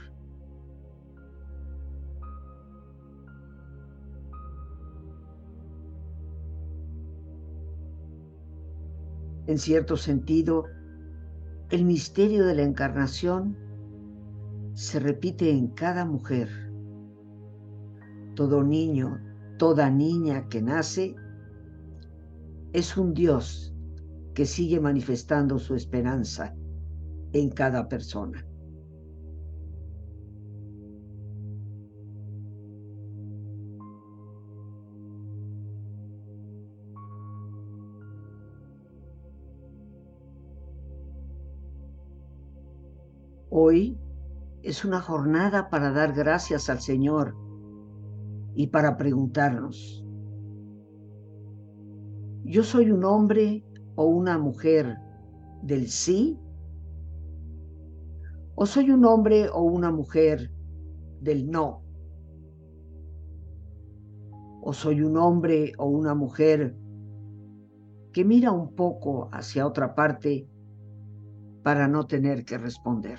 En 9.46 9.58
cierto 9.58 9.96
sentido, 9.96 10.64
el 11.70 11.84
misterio 11.84 12.46
de 12.46 12.54
la 12.54 12.62
encarnación 12.62 13.56
se 14.74 15.00
repite 15.00 15.50
en 15.50 15.68
cada 15.68 16.04
mujer. 16.04 16.48
Todo 18.34 18.62
niño, 18.62 19.20
toda 19.58 19.90
niña 19.90 20.48
que 20.48 20.62
nace 20.62 21.14
es 22.72 22.96
un 22.96 23.14
Dios 23.14 23.74
que 24.34 24.46
sigue 24.46 24.80
manifestando 24.80 25.58
su 25.58 25.74
esperanza 25.74 26.54
en 27.34 27.50
cada 27.50 27.88
persona. 27.88 28.46
Hoy 43.50 43.98
es 44.62 44.84
una 44.84 45.00
jornada 45.00 45.70
para 45.70 45.90
dar 45.90 46.12
gracias 46.12 46.70
al 46.70 46.80
Señor 46.80 47.36
y 48.54 48.68
para 48.68 48.96
preguntarnos, 48.96 50.04
¿yo 52.44 52.62
soy 52.62 52.92
un 52.92 53.04
hombre 53.04 53.64
o 53.96 54.04
una 54.04 54.38
mujer 54.38 54.96
del 55.62 55.88
sí 55.88 56.38
o 58.56 58.66
soy 58.66 58.90
un 58.90 59.04
hombre 59.04 59.48
o 59.48 59.62
una 59.62 59.90
mujer 59.90 60.50
del 61.20 61.50
no. 61.50 61.82
O 64.62 64.72
soy 64.72 65.02
un 65.02 65.16
hombre 65.16 65.72
o 65.78 65.86
una 65.86 66.14
mujer 66.14 66.76
que 68.12 68.24
mira 68.24 68.52
un 68.52 68.74
poco 68.74 69.28
hacia 69.32 69.66
otra 69.66 69.94
parte 69.94 70.48
para 71.62 71.88
no 71.88 72.06
tener 72.06 72.44
que 72.44 72.58
responder. 72.58 73.18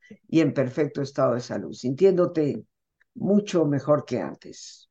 y 0.27 0.41
en 0.41 0.53
perfecto 0.53 1.01
estado 1.01 1.35
de 1.35 1.41
salud, 1.41 1.73
sintiéndote 1.73 2.65
mucho 3.15 3.65
mejor 3.65 4.05
que 4.05 4.19
antes. 4.19 4.89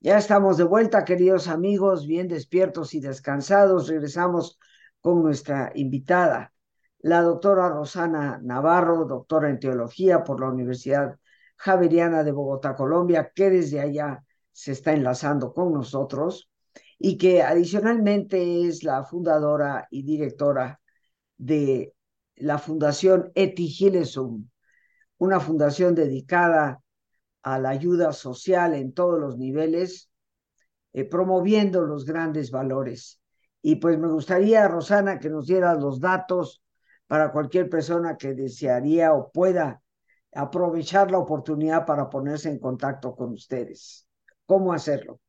Ya 0.00 0.18
estamos 0.18 0.56
de 0.56 0.64
vuelta, 0.64 1.04
queridos 1.04 1.46
amigos, 1.46 2.06
bien 2.06 2.26
despiertos 2.26 2.92
y 2.94 3.00
descansados. 3.00 3.88
Regresamos 3.88 4.58
con 5.00 5.22
nuestra 5.22 5.70
invitada, 5.76 6.52
la 6.98 7.22
doctora 7.22 7.68
Rosana 7.68 8.40
Navarro, 8.42 9.04
doctora 9.04 9.48
en 9.48 9.60
teología 9.60 10.24
por 10.24 10.40
la 10.40 10.48
Universidad 10.48 11.18
Javeriana 11.56 12.24
de 12.24 12.32
Bogotá, 12.32 12.74
Colombia, 12.74 13.30
que 13.34 13.50
desde 13.50 13.80
allá 13.80 14.24
se 14.50 14.72
está 14.72 14.92
enlazando 14.92 15.52
con 15.52 15.72
nosotros 15.72 16.50
y 16.98 17.16
que 17.16 17.42
adicionalmente 17.42 18.66
es 18.66 18.82
la 18.84 19.04
fundadora 19.04 19.86
y 19.90 20.02
directora 20.02 20.80
de 21.36 21.94
la 22.36 22.58
Fundación 22.58 23.30
Eti 23.34 23.68
Gilesum, 23.68 24.48
una 25.18 25.40
fundación 25.40 25.94
dedicada 25.94 26.82
a 27.42 27.58
la 27.58 27.70
ayuda 27.70 28.12
social 28.12 28.74
en 28.74 28.92
todos 28.92 29.20
los 29.20 29.36
niveles, 29.38 30.10
eh, 30.92 31.04
promoviendo 31.04 31.82
los 31.82 32.04
grandes 32.04 32.50
valores. 32.50 33.20
Y 33.60 33.76
pues 33.76 33.98
me 33.98 34.08
gustaría, 34.08 34.66
Rosana, 34.68 35.18
que 35.18 35.30
nos 35.30 35.46
dieras 35.46 35.80
los 35.80 36.00
datos 36.00 36.62
para 37.06 37.30
cualquier 37.30 37.68
persona 37.68 38.16
que 38.16 38.34
desearía 38.34 39.12
o 39.12 39.30
pueda 39.30 39.82
aprovechar 40.34 41.10
la 41.10 41.18
oportunidad 41.18 41.84
para 41.84 42.08
ponerse 42.08 42.48
en 42.48 42.58
contacto 42.58 43.14
con 43.14 43.32
ustedes. 43.32 44.08
¿Cómo 44.46 44.72
hacerlo? 44.72 45.20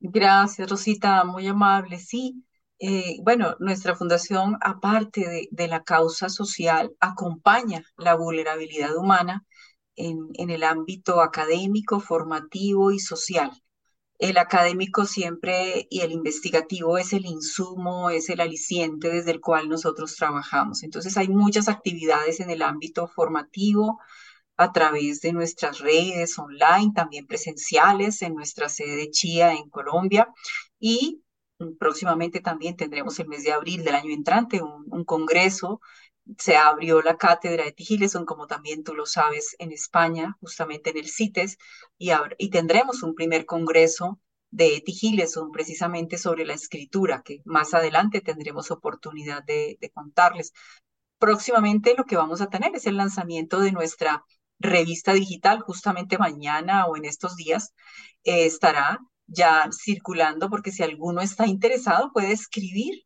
Gracias, 0.00 0.68
Rosita, 0.68 1.24
muy 1.24 1.46
amable. 1.46 1.98
Sí, 1.98 2.42
eh, 2.80 3.18
bueno, 3.22 3.56
nuestra 3.60 3.94
fundación, 3.94 4.56
aparte 4.62 5.48
de, 5.50 5.68
la 5.68 5.84
causa 5.84 6.28
social, 6.30 6.92
acompaña 7.00 7.84
la 7.96 8.14
vulnerabilidad 8.14 8.96
humana 8.96 9.44
en, 9.96 10.18
en 10.34 10.50
el 10.50 10.64
ámbito 10.64 11.20
académico, 11.20 12.00
formativo 12.00 12.90
y 12.90 12.98
social. 12.98 13.52
El 14.18 14.38
académico 14.38 15.04
siempre 15.06 15.86
y 15.90 16.00
el 16.00 16.12
investigativo 16.12 16.98
es 16.98 17.12
el 17.12 17.26
insumo, 17.26 18.10
es 18.10 18.30
el 18.30 18.40
aliciente 18.40 19.10
desde 19.10 19.32
el 19.32 19.40
cual 19.40 19.68
nosotros 19.68 20.16
trabajamos. 20.16 20.82
Entonces 20.82 21.16
hay 21.16 21.28
muchas 21.28 21.68
actividades 21.68 22.40
en 22.40 22.50
el 22.50 22.62
ámbito 22.62 23.08
formativo, 23.08 23.98
a 24.56 24.72
través 24.72 25.22
de 25.22 25.32
nuestras 25.32 25.78
redes 25.78 26.38
online, 26.38 26.92
también 26.94 27.26
presenciales 27.26 28.20
en 28.22 28.34
nuestra 28.34 28.68
sede 28.68 28.96
de 28.96 29.10
Chía 29.10 29.54
en 29.54 29.70
Colombia 29.70 30.28
y 30.78 31.22
próximamente 31.78 32.40
también 32.40 32.76
tendremos 32.76 33.18
el 33.18 33.28
mes 33.28 33.44
de 33.44 33.52
abril 33.52 33.84
del 33.84 33.94
año 33.94 34.12
entrante 34.12 34.62
un, 34.62 35.04
congreso. 35.04 35.80
Se 36.38 36.56
abrió 36.56 37.02
la 37.02 37.16
cátedra 37.16 37.64
de 37.64 37.72
Tigileson, 37.72 38.24
como 38.24 38.46
también 38.46 38.84
tú 38.84 38.94
lo 38.94 39.06
sabes, 39.06 39.56
en 39.58 39.72
España, 39.72 40.36
justamente 40.40 40.90
en 40.90 40.98
el 40.98 41.08
CITES, 41.08 41.58
y, 41.98 42.10
y 42.38 42.50
tendremos 42.50 43.02
un 43.02 43.14
primer 43.14 43.46
congreso 43.46 44.20
de 44.50 44.82
Tigileson 44.84 45.50
precisamente 45.50 46.18
sobre 46.18 46.44
la 46.44 46.54
escritura, 46.54 47.22
que 47.24 47.40
más 47.44 47.74
adelante 47.74 48.20
tendremos 48.20 48.70
oportunidad 48.70 49.42
de, 49.44 49.78
de 49.80 49.90
contarles. 49.90 50.52
Próximamente 51.18 51.94
lo 51.96 52.04
que 52.04 52.16
vamos 52.16 52.40
a 52.40 52.48
tener 52.48 52.74
es 52.74 52.86
el 52.86 52.96
lanzamiento 52.96 53.60
de 53.60 53.72
nuestra 53.72 54.24
revista 54.60 55.12
digital, 55.14 55.60
justamente 55.60 56.18
mañana 56.18 56.86
o 56.86 56.96
en 56.96 57.06
estos 57.06 57.36
días 57.36 57.74
eh, 58.24 58.44
estará 58.46 59.00
ya 59.30 59.70
circulando, 59.72 60.50
porque 60.50 60.72
si 60.72 60.82
alguno 60.82 61.20
está 61.20 61.46
interesado 61.46 62.10
puede 62.12 62.32
escribir 62.32 63.04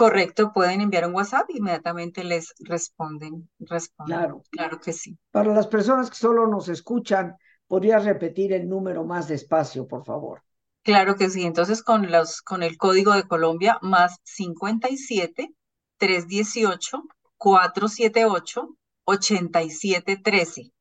Correcto, 0.00 0.50
pueden 0.54 0.80
enviar 0.80 1.06
un 1.06 1.14
WhatsApp 1.14 1.50
y 1.50 1.58
inmediatamente 1.58 2.24
les 2.24 2.54
responden. 2.60 3.50
responden. 3.58 4.16
Claro. 4.16 4.42
Claro 4.50 4.80
que 4.80 4.94
sí. 4.94 5.18
Para 5.30 5.52
las 5.52 5.66
personas 5.66 6.08
que 6.08 6.16
solo 6.16 6.46
nos 6.46 6.70
escuchan, 6.70 7.36
¿podrías 7.66 8.06
repetir 8.06 8.54
el 8.54 8.66
número 8.66 9.04
más 9.04 9.28
despacio, 9.28 9.86
por 9.86 10.06
favor? 10.06 10.42
Claro 10.84 11.16
que 11.16 11.28
sí. 11.28 11.44
Entonces, 11.44 11.82
con, 11.82 12.10
los, 12.10 12.40
con 12.40 12.62
el 12.62 12.78
código 12.78 13.12
de 13.12 13.24
Colombia, 13.24 13.78
más 13.82 14.20
57 14.22 15.52
318 15.98 17.02
478 17.36 18.76
8713. 19.04 20.72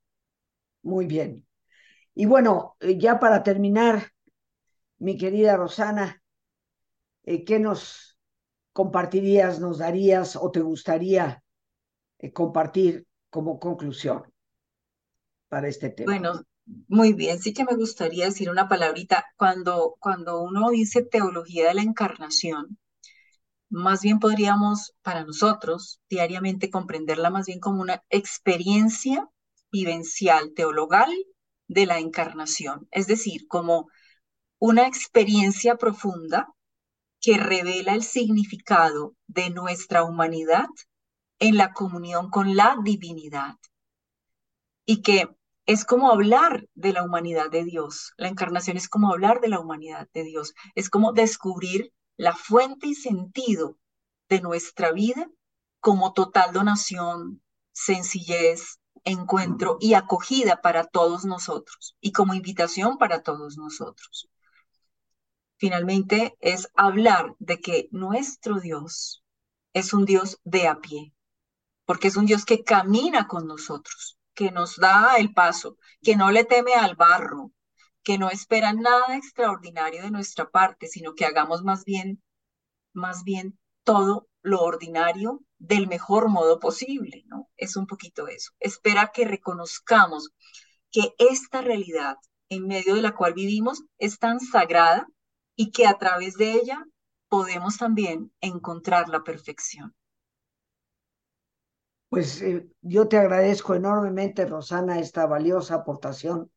Muy 0.84 1.08
bien. 1.08 1.46
Y 2.16 2.26
bueno, 2.26 2.78
eh, 2.80 2.98
ya 2.98 3.20
para 3.20 3.44
terminar, 3.44 4.14
mi 4.98 5.18
querida 5.18 5.58
Rosana, 5.58 6.24
eh, 7.24 7.44
¿qué 7.44 7.60
nos 7.60 8.09
compartirías, 8.80 9.60
nos 9.60 9.80
darías 9.80 10.38
o 10.38 10.52
te 10.52 10.62
gustaría 10.62 11.44
eh, 12.18 12.32
compartir 12.32 13.06
como 13.30 13.60
conclusión 13.60 14.24
para 15.50 15.68
este 15.68 15.90
tema? 15.90 16.10
Bueno, 16.10 16.44
muy 16.88 17.12
bien, 17.12 17.40
sí 17.40 17.52
que 17.52 17.66
me 17.66 17.76
gustaría 17.76 18.24
decir 18.24 18.50
una 18.50 18.70
palabrita. 18.70 19.26
Cuando, 19.36 19.98
cuando 20.00 20.42
uno 20.42 20.70
dice 20.70 21.04
teología 21.04 21.68
de 21.68 21.74
la 21.74 21.82
encarnación, 21.82 22.78
más 23.70 24.02
bien 24.02 24.18
podríamos 24.18 24.94
para 25.02 25.26
nosotros 25.26 26.00
diariamente 26.10 26.70
comprenderla 26.70 27.30
más 27.30 27.48
bien 27.48 27.60
como 27.60 27.82
una 27.82 28.02
experiencia 28.10 29.28
vivencial, 29.74 30.54
teologal 30.56 31.12
de 31.68 31.86
la 31.86 32.00
encarnación, 32.00 32.88
es 32.92 33.08
decir, 33.08 33.46
como 33.50 33.90
una 34.58 34.88
experiencia 34.88 35.76
profunda 35.76 36.48
que 37.22 37.38
revela 37.38 37.94
el 37.94 38.04
significado 38.04 39.16
de 39.28 39.50
nuestra 39.50 40.04
humanidad 40.04 40.68
en 41.40 41.58
la 41.58 41.74
comunión 41.74 42.30
con 42.30 42.56
la 42.56 42.78
divinidad 42.84 43.56
y 44.86 45.02
que 45.02 45.30
es 45.66 45.86
como 45.86 46.12
hablar 46.12 46.68
de 46.74 46.94
la 46.94 47.04
humanidad 47.04 47.52
de 47.52 47.64
Dios. 47.64 48.14
La 48.18 48.28
encarnación 48.28 48.76
es 48.78 48.90
como 48.90 49.12
hablar 49.12 49.40
de 49.40 49.50
la 49.50 49.60
humanidad 49.60 50.08
de 50.14 50.24
Dios. 50.24 50.56
Es 50.74 50.90
como 50.90 51.14
descubrir 51.14 51.94
la 52.18 52.36
fuente 52.36 52.88
y 52.88 52.96
sentido 52.96 53.78
de 54.30 54.42
nuestra 54.42 54.92
vida 54.92 55.30
como 55.80 56.14
total 56.14 56.54
donación, 56.54 57.44
sencillez, 57.72 58.80
encuentro 59.04 59.78
y 59.80 59.94
acogida 59.94 60.62
para 60.62 60.86
todos 60.86 61.24
nosotros 61.26 61.96
y 62.02 62.12
como 62.12 62.34
invitación 62.34 62.98
para 62.98 63.22
todos 63.22 63.58
nosotros 63.58 64.30
finalmente 65.60 66.38
es 66.40 66.70
hablar 66.74 67.36
de 67.38 67.60
que 67.60 67.90
nuestro 67.92 68.60
Dios 68.60 69.24
es 69.74 69.94
un 69.94 70.06
Dios 70.06 70.40
de 70.44 70.68
a 70.68 70.80
pie, 70.80 71.14
porque 71.86 72.08
es 72.08 72.18
un 72.18 72.26
Dios 72.26 72.46
que 72.46 72.64
camina 72.64 73.28
con 73.28 73.46
nosotros, 73.46 74.18
que 74.34 74.52
nos 74.52 74.78
da 74.78 75.18
el 75.18 75.34
paso, 75.34 75.78
que 76.02 76.16
no 76.16 76.32
le 76.32 76.46
teme 76.46 76.74
al 76.74 76.96
barro, 76.96 77.52
que 78.04 78.18
no 78.18 78.30
espera 78.30 78.74
nada 78.74 79.18
extraordinario 79.18 80.02
de 80.02 80.12
nuestra 80.12 80.50
parte, 80.50 80.88
sino 80.88 81.14
que 81.14 81.26
hagamos 81.26 81.64
más 81.64 81.84
bien, 81.84 82.24
más 82.94 83.24
bien 83.24 83.60
todo 83.84 84.30
lo 84.42 84.62
ordinario 84.62 85.42
del 85.58 85.88
mejor 85.88 86.30
modo 86.30 86.60
posible, 86.60 87.24
¿no? 87.28 87.50
Es 87.58 87.76
un 87.76 87.86
poquito 87.86 88.28
eso. 88.28 88.54
Espera 88.60 89.12
que 89.14 89.26
reconozcamos 89.26 90.30
que 90.90 91.14
esta 91.18 91.62
realidad 91.62 92.16
en 92.48 92.66
medio 92.66 92.96
de 92.96 93.02
la 93.02 93.14
cual 93.14 93.34
vivimos 93.34 93.84
es 93.98 94.20
tan 94.20 94.40
sagrada 94.40 95.08
y 95.62 95.72
que 95.72 95.88
a 95.88 95.98
través 95.98 96.36
de 96.36 96.54
ella 96.54 96.86
podemos 97.28 97.78
también 97.78 98.32
encontrar 98.40 99.10
la 99.10 99.26
perfección. 99.26 99.94
Pues 102.08 102.42
eh, 102.42 102.70
yo 102.80 103.10
te 103.10 103.18
agradezco 103.18 103.76
enormemente, 103.76 104.46
Rosana, 104.46 105.00
esta 105.00 105.26
valiosa 105.26 105.76
aportación 105.76 106.50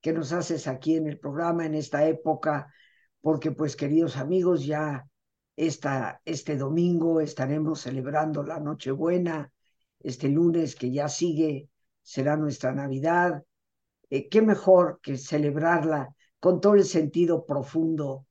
que 0.00 0.12
nos 0.12 0.32
haces 0.32 0.68
aquí 0.68 0.94
en 0.94 1.08
el 1.08 1.18
programa 1.18 1.66
en 1.66 1.74
esta 1.74 2.06
época, 2.06 2.72
porque 3.20 3.50
pues 3.50 3.74
queridos 3.74 4.16
amigos, 4.16 4.64
ya 4.64 5.04
esta, 5.56 6.22
este 6.24 6.56
domingo 6.56 7.20
estaremos 7.20 7.80
celebrando 7.80 8.44
la 8.44 8.60
Nochebuena, 8.60 9.50
este 9.98 10.28
lunes 10.28 10.76
que 10.76 10.92
ya 10.92 11.08
sigue 11.08 11.70
será 12.02 12.36
nuestra 12.36 12.70
Navidad. 12.70 13.42
Eh, 14.10 14.28
qué 14.28 14.42
mejor 14.42 15.00
que 15.02 15.18
celebrarla 15.18 16.14
con 16.38 16.60
todo 16.60 16.76
el 16.76 16.84
sentido 16.84 17.44
profundo 17.44 18.26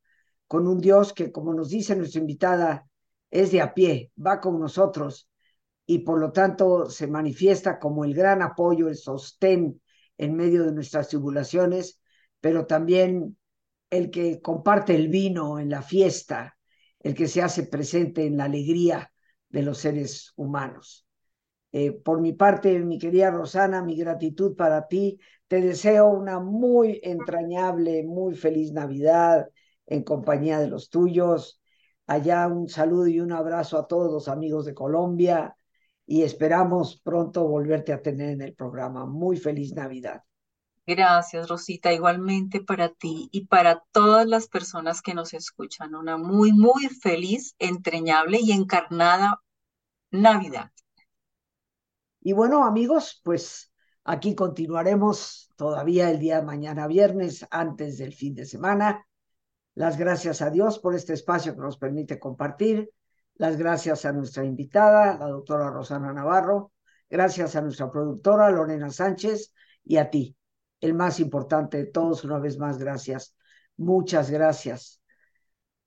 con 0.48 0.68
un 0.68 0.80
Dios 0.80 1.14
que, 1.14 1.32
como 1.32 1.54
nos 1.54 1.70
dice 1.70 1.96
nuestra 1.96 2.22
invitada, 2.22 2.88
es 3.32 3.52
de 3.52 3.62
a 3.62 3.74
pie, 3.74 4.12
va 4.16 4.40
con 4.40 4.60
nosotros 4.60 5.30
y 5.86 6.00
por 6.00 6.20
lo 6.20 6.32
tanto 6.32 6.90
se 6.90 7.08
manifiesta 7.08 7.80
como 7.80 8.06
el 8.06 8.14
gran 8.14 8.42
apoyo, 8.42 8.88
el 8.88 8.96
sostén 8.96 9.82
en 10.18 10.36
medio 10.36 10.64
de 10.64 10.72
nuestras 10.72 11.10
tribulaciones, 11.10 12.00
pero 12.40 12.66
también 12.66 13.38
el 13.90 14.10
que 14.12 14.42
comparte 14.42 14.96
el 14.96 15.08
vino 15.08 15.60
en 15.60 15.70
la 15.70 15.82
fiesta, 15.82 16.58
el 17.00 17.14
que 17.16 17.28
se 17.28 17.42
hace 17.42 17.64
presente 17.64 18.26
en 18.26 18.38
la 18.38 18.46
alegría 18.46 19.12
de 19.50 19.64
los 19.64 19.80
seres 19.80 20.34
humanos. 20.36 21.06
Eh, 21.72 21.92
por 21.92 22.22
mi 22.22 22.34
parte, 22.34 22.80
mi 22.80 23.00
querida 23.00 23.32
Rosana, 23.32 23.84
mi 23.84 23.96
gratitud 23.96 24.56
para 24.56 24.88
ti. 24.88 25.20
Te 25.48 25.60
deseo 25.62 26.08
una 26.08 26.40
muy 26.40 27.00
entrañable, 27.04 28.04
muy 28.04 28.36
feliz 28.36 28.72
Navidad 28.72 29.48
en 29.86 30.04
compañía 30.04 30.60
de 30.60 30.68
los 30.68 30.90
tuyos. 30.90 31.62
Allá 32.08 32.48
un 32.48 32.68
saludo 32.70 33.08
y 33.08 33.20
un 33.20 33.32
abrazo 33.32 33.78
a 33.78 33.88
todos 33.88 34.12
los 34.12 34.28
amigos 34.28 34.66
de 34.66 34.74
Colombia 34.74 35.56
y 36.06 36.24
esperamos 36.24 37.00
pronto 37.02 37.48
volverte 37.48 37.94
a 37.94 38.02
tener 38.02 38.30
en 38.30 38.42
el 38.42 38.54
programa. 38.54 39.06
Muy 39.06 39.38
feliz 39.38 39.74
Navidad. 39.74 40.24
Gracias, 40.86 41.48
Rosita. 41.48 41.94
Igualmente 41.94 42.62
para 42.62 42.90
ti 42.90 43.30
y 43.32 43.48
para 43.48 43.84
todas 43.92 44.28
las 44.28 44.48
personas 44.48 45.02
que 45.02 45.14
nos 45.14 45.34
escuchan. 45.34 45.96
Una 45.96 46.18
muy, 46.18 46.52
muy 46.52 46.88
feliz, 46.88 47.56
entrañable 47.58 48.40
y 48.42 48.52
encarnada 48.52 49.42
Navidad. 50.12 50.72
Y 52.22 52.34
bueno, 52.34 52.66
amigos, 52.66 53.22
pues 53.24 53.72
aquí 54.04 54.36
continuaremos 54.36 55.50
todavía 55.56 56.10
el 56.10 56.20
día 56.20 56.38
de 56.38 56.46
mañana 56.46 56.88
viernes, 56.88 57.46
antes 57.50 57.98
del 57.98 58.14
fin 58.14 58.36
de 58.36 58.46
semana. 58.46 59.06
Las 59.76 59.98
gracias 59.98 60.42
a 60.42 60.50
Dios 60.50 60.80
por 60.80 60.96
este 60.96 61.14
espacio 61.14 61.56
que 61.56 61.62
nos 61.62 61.78
permite 61.78 62.20
compartir. 62.20 62.92
Las 63.36 63.58
gracias 63.58 64.06
a 64.06 64.12
nuestra 64.12 64.46
invitada, 64.46 65.18
la 65.18 65.28
doctora 65.28 65.70
Rosana 65.70 66.14
Navarro. 66.14 66.72
Gracias 67.10 67.56
a 67.56 67.62
nuestra 67.62 67.92
productora 67.92 68.50
Lorena 68.50 68.92
Sánchez 68.92 69.54
y 69.84 69.98
a 69.98 70.10
ti, 70.10 70.36
el 70.82 70.94
más 70.94 71.20
importante 71.20 71.78
de 71.78 71.86
todos, 71.86 72.24
una 72.24 72.40
vez 72.40 72.58
más, 72.58 72.78
gracias. 72.78 73.36
Muchas 73.78 74.30
gracias 74.30 75.02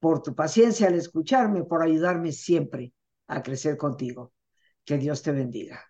por 0.00 0.22
tu 0.22 0.34
paciencia 0.34 0.88
al 0.88 0.94
escucharme, 0.94 1.64
por 1.64 1.82
ayudarme 1.82 2.32
siempre 2.32 2.92
a 3.28 3.42
crecer 3.42 3.76
contigo. 3.76 4.32
Que 4.84 4.98
Dios 4.98 5.22
te 5.22 5.32
bendiga. 5.32 5.80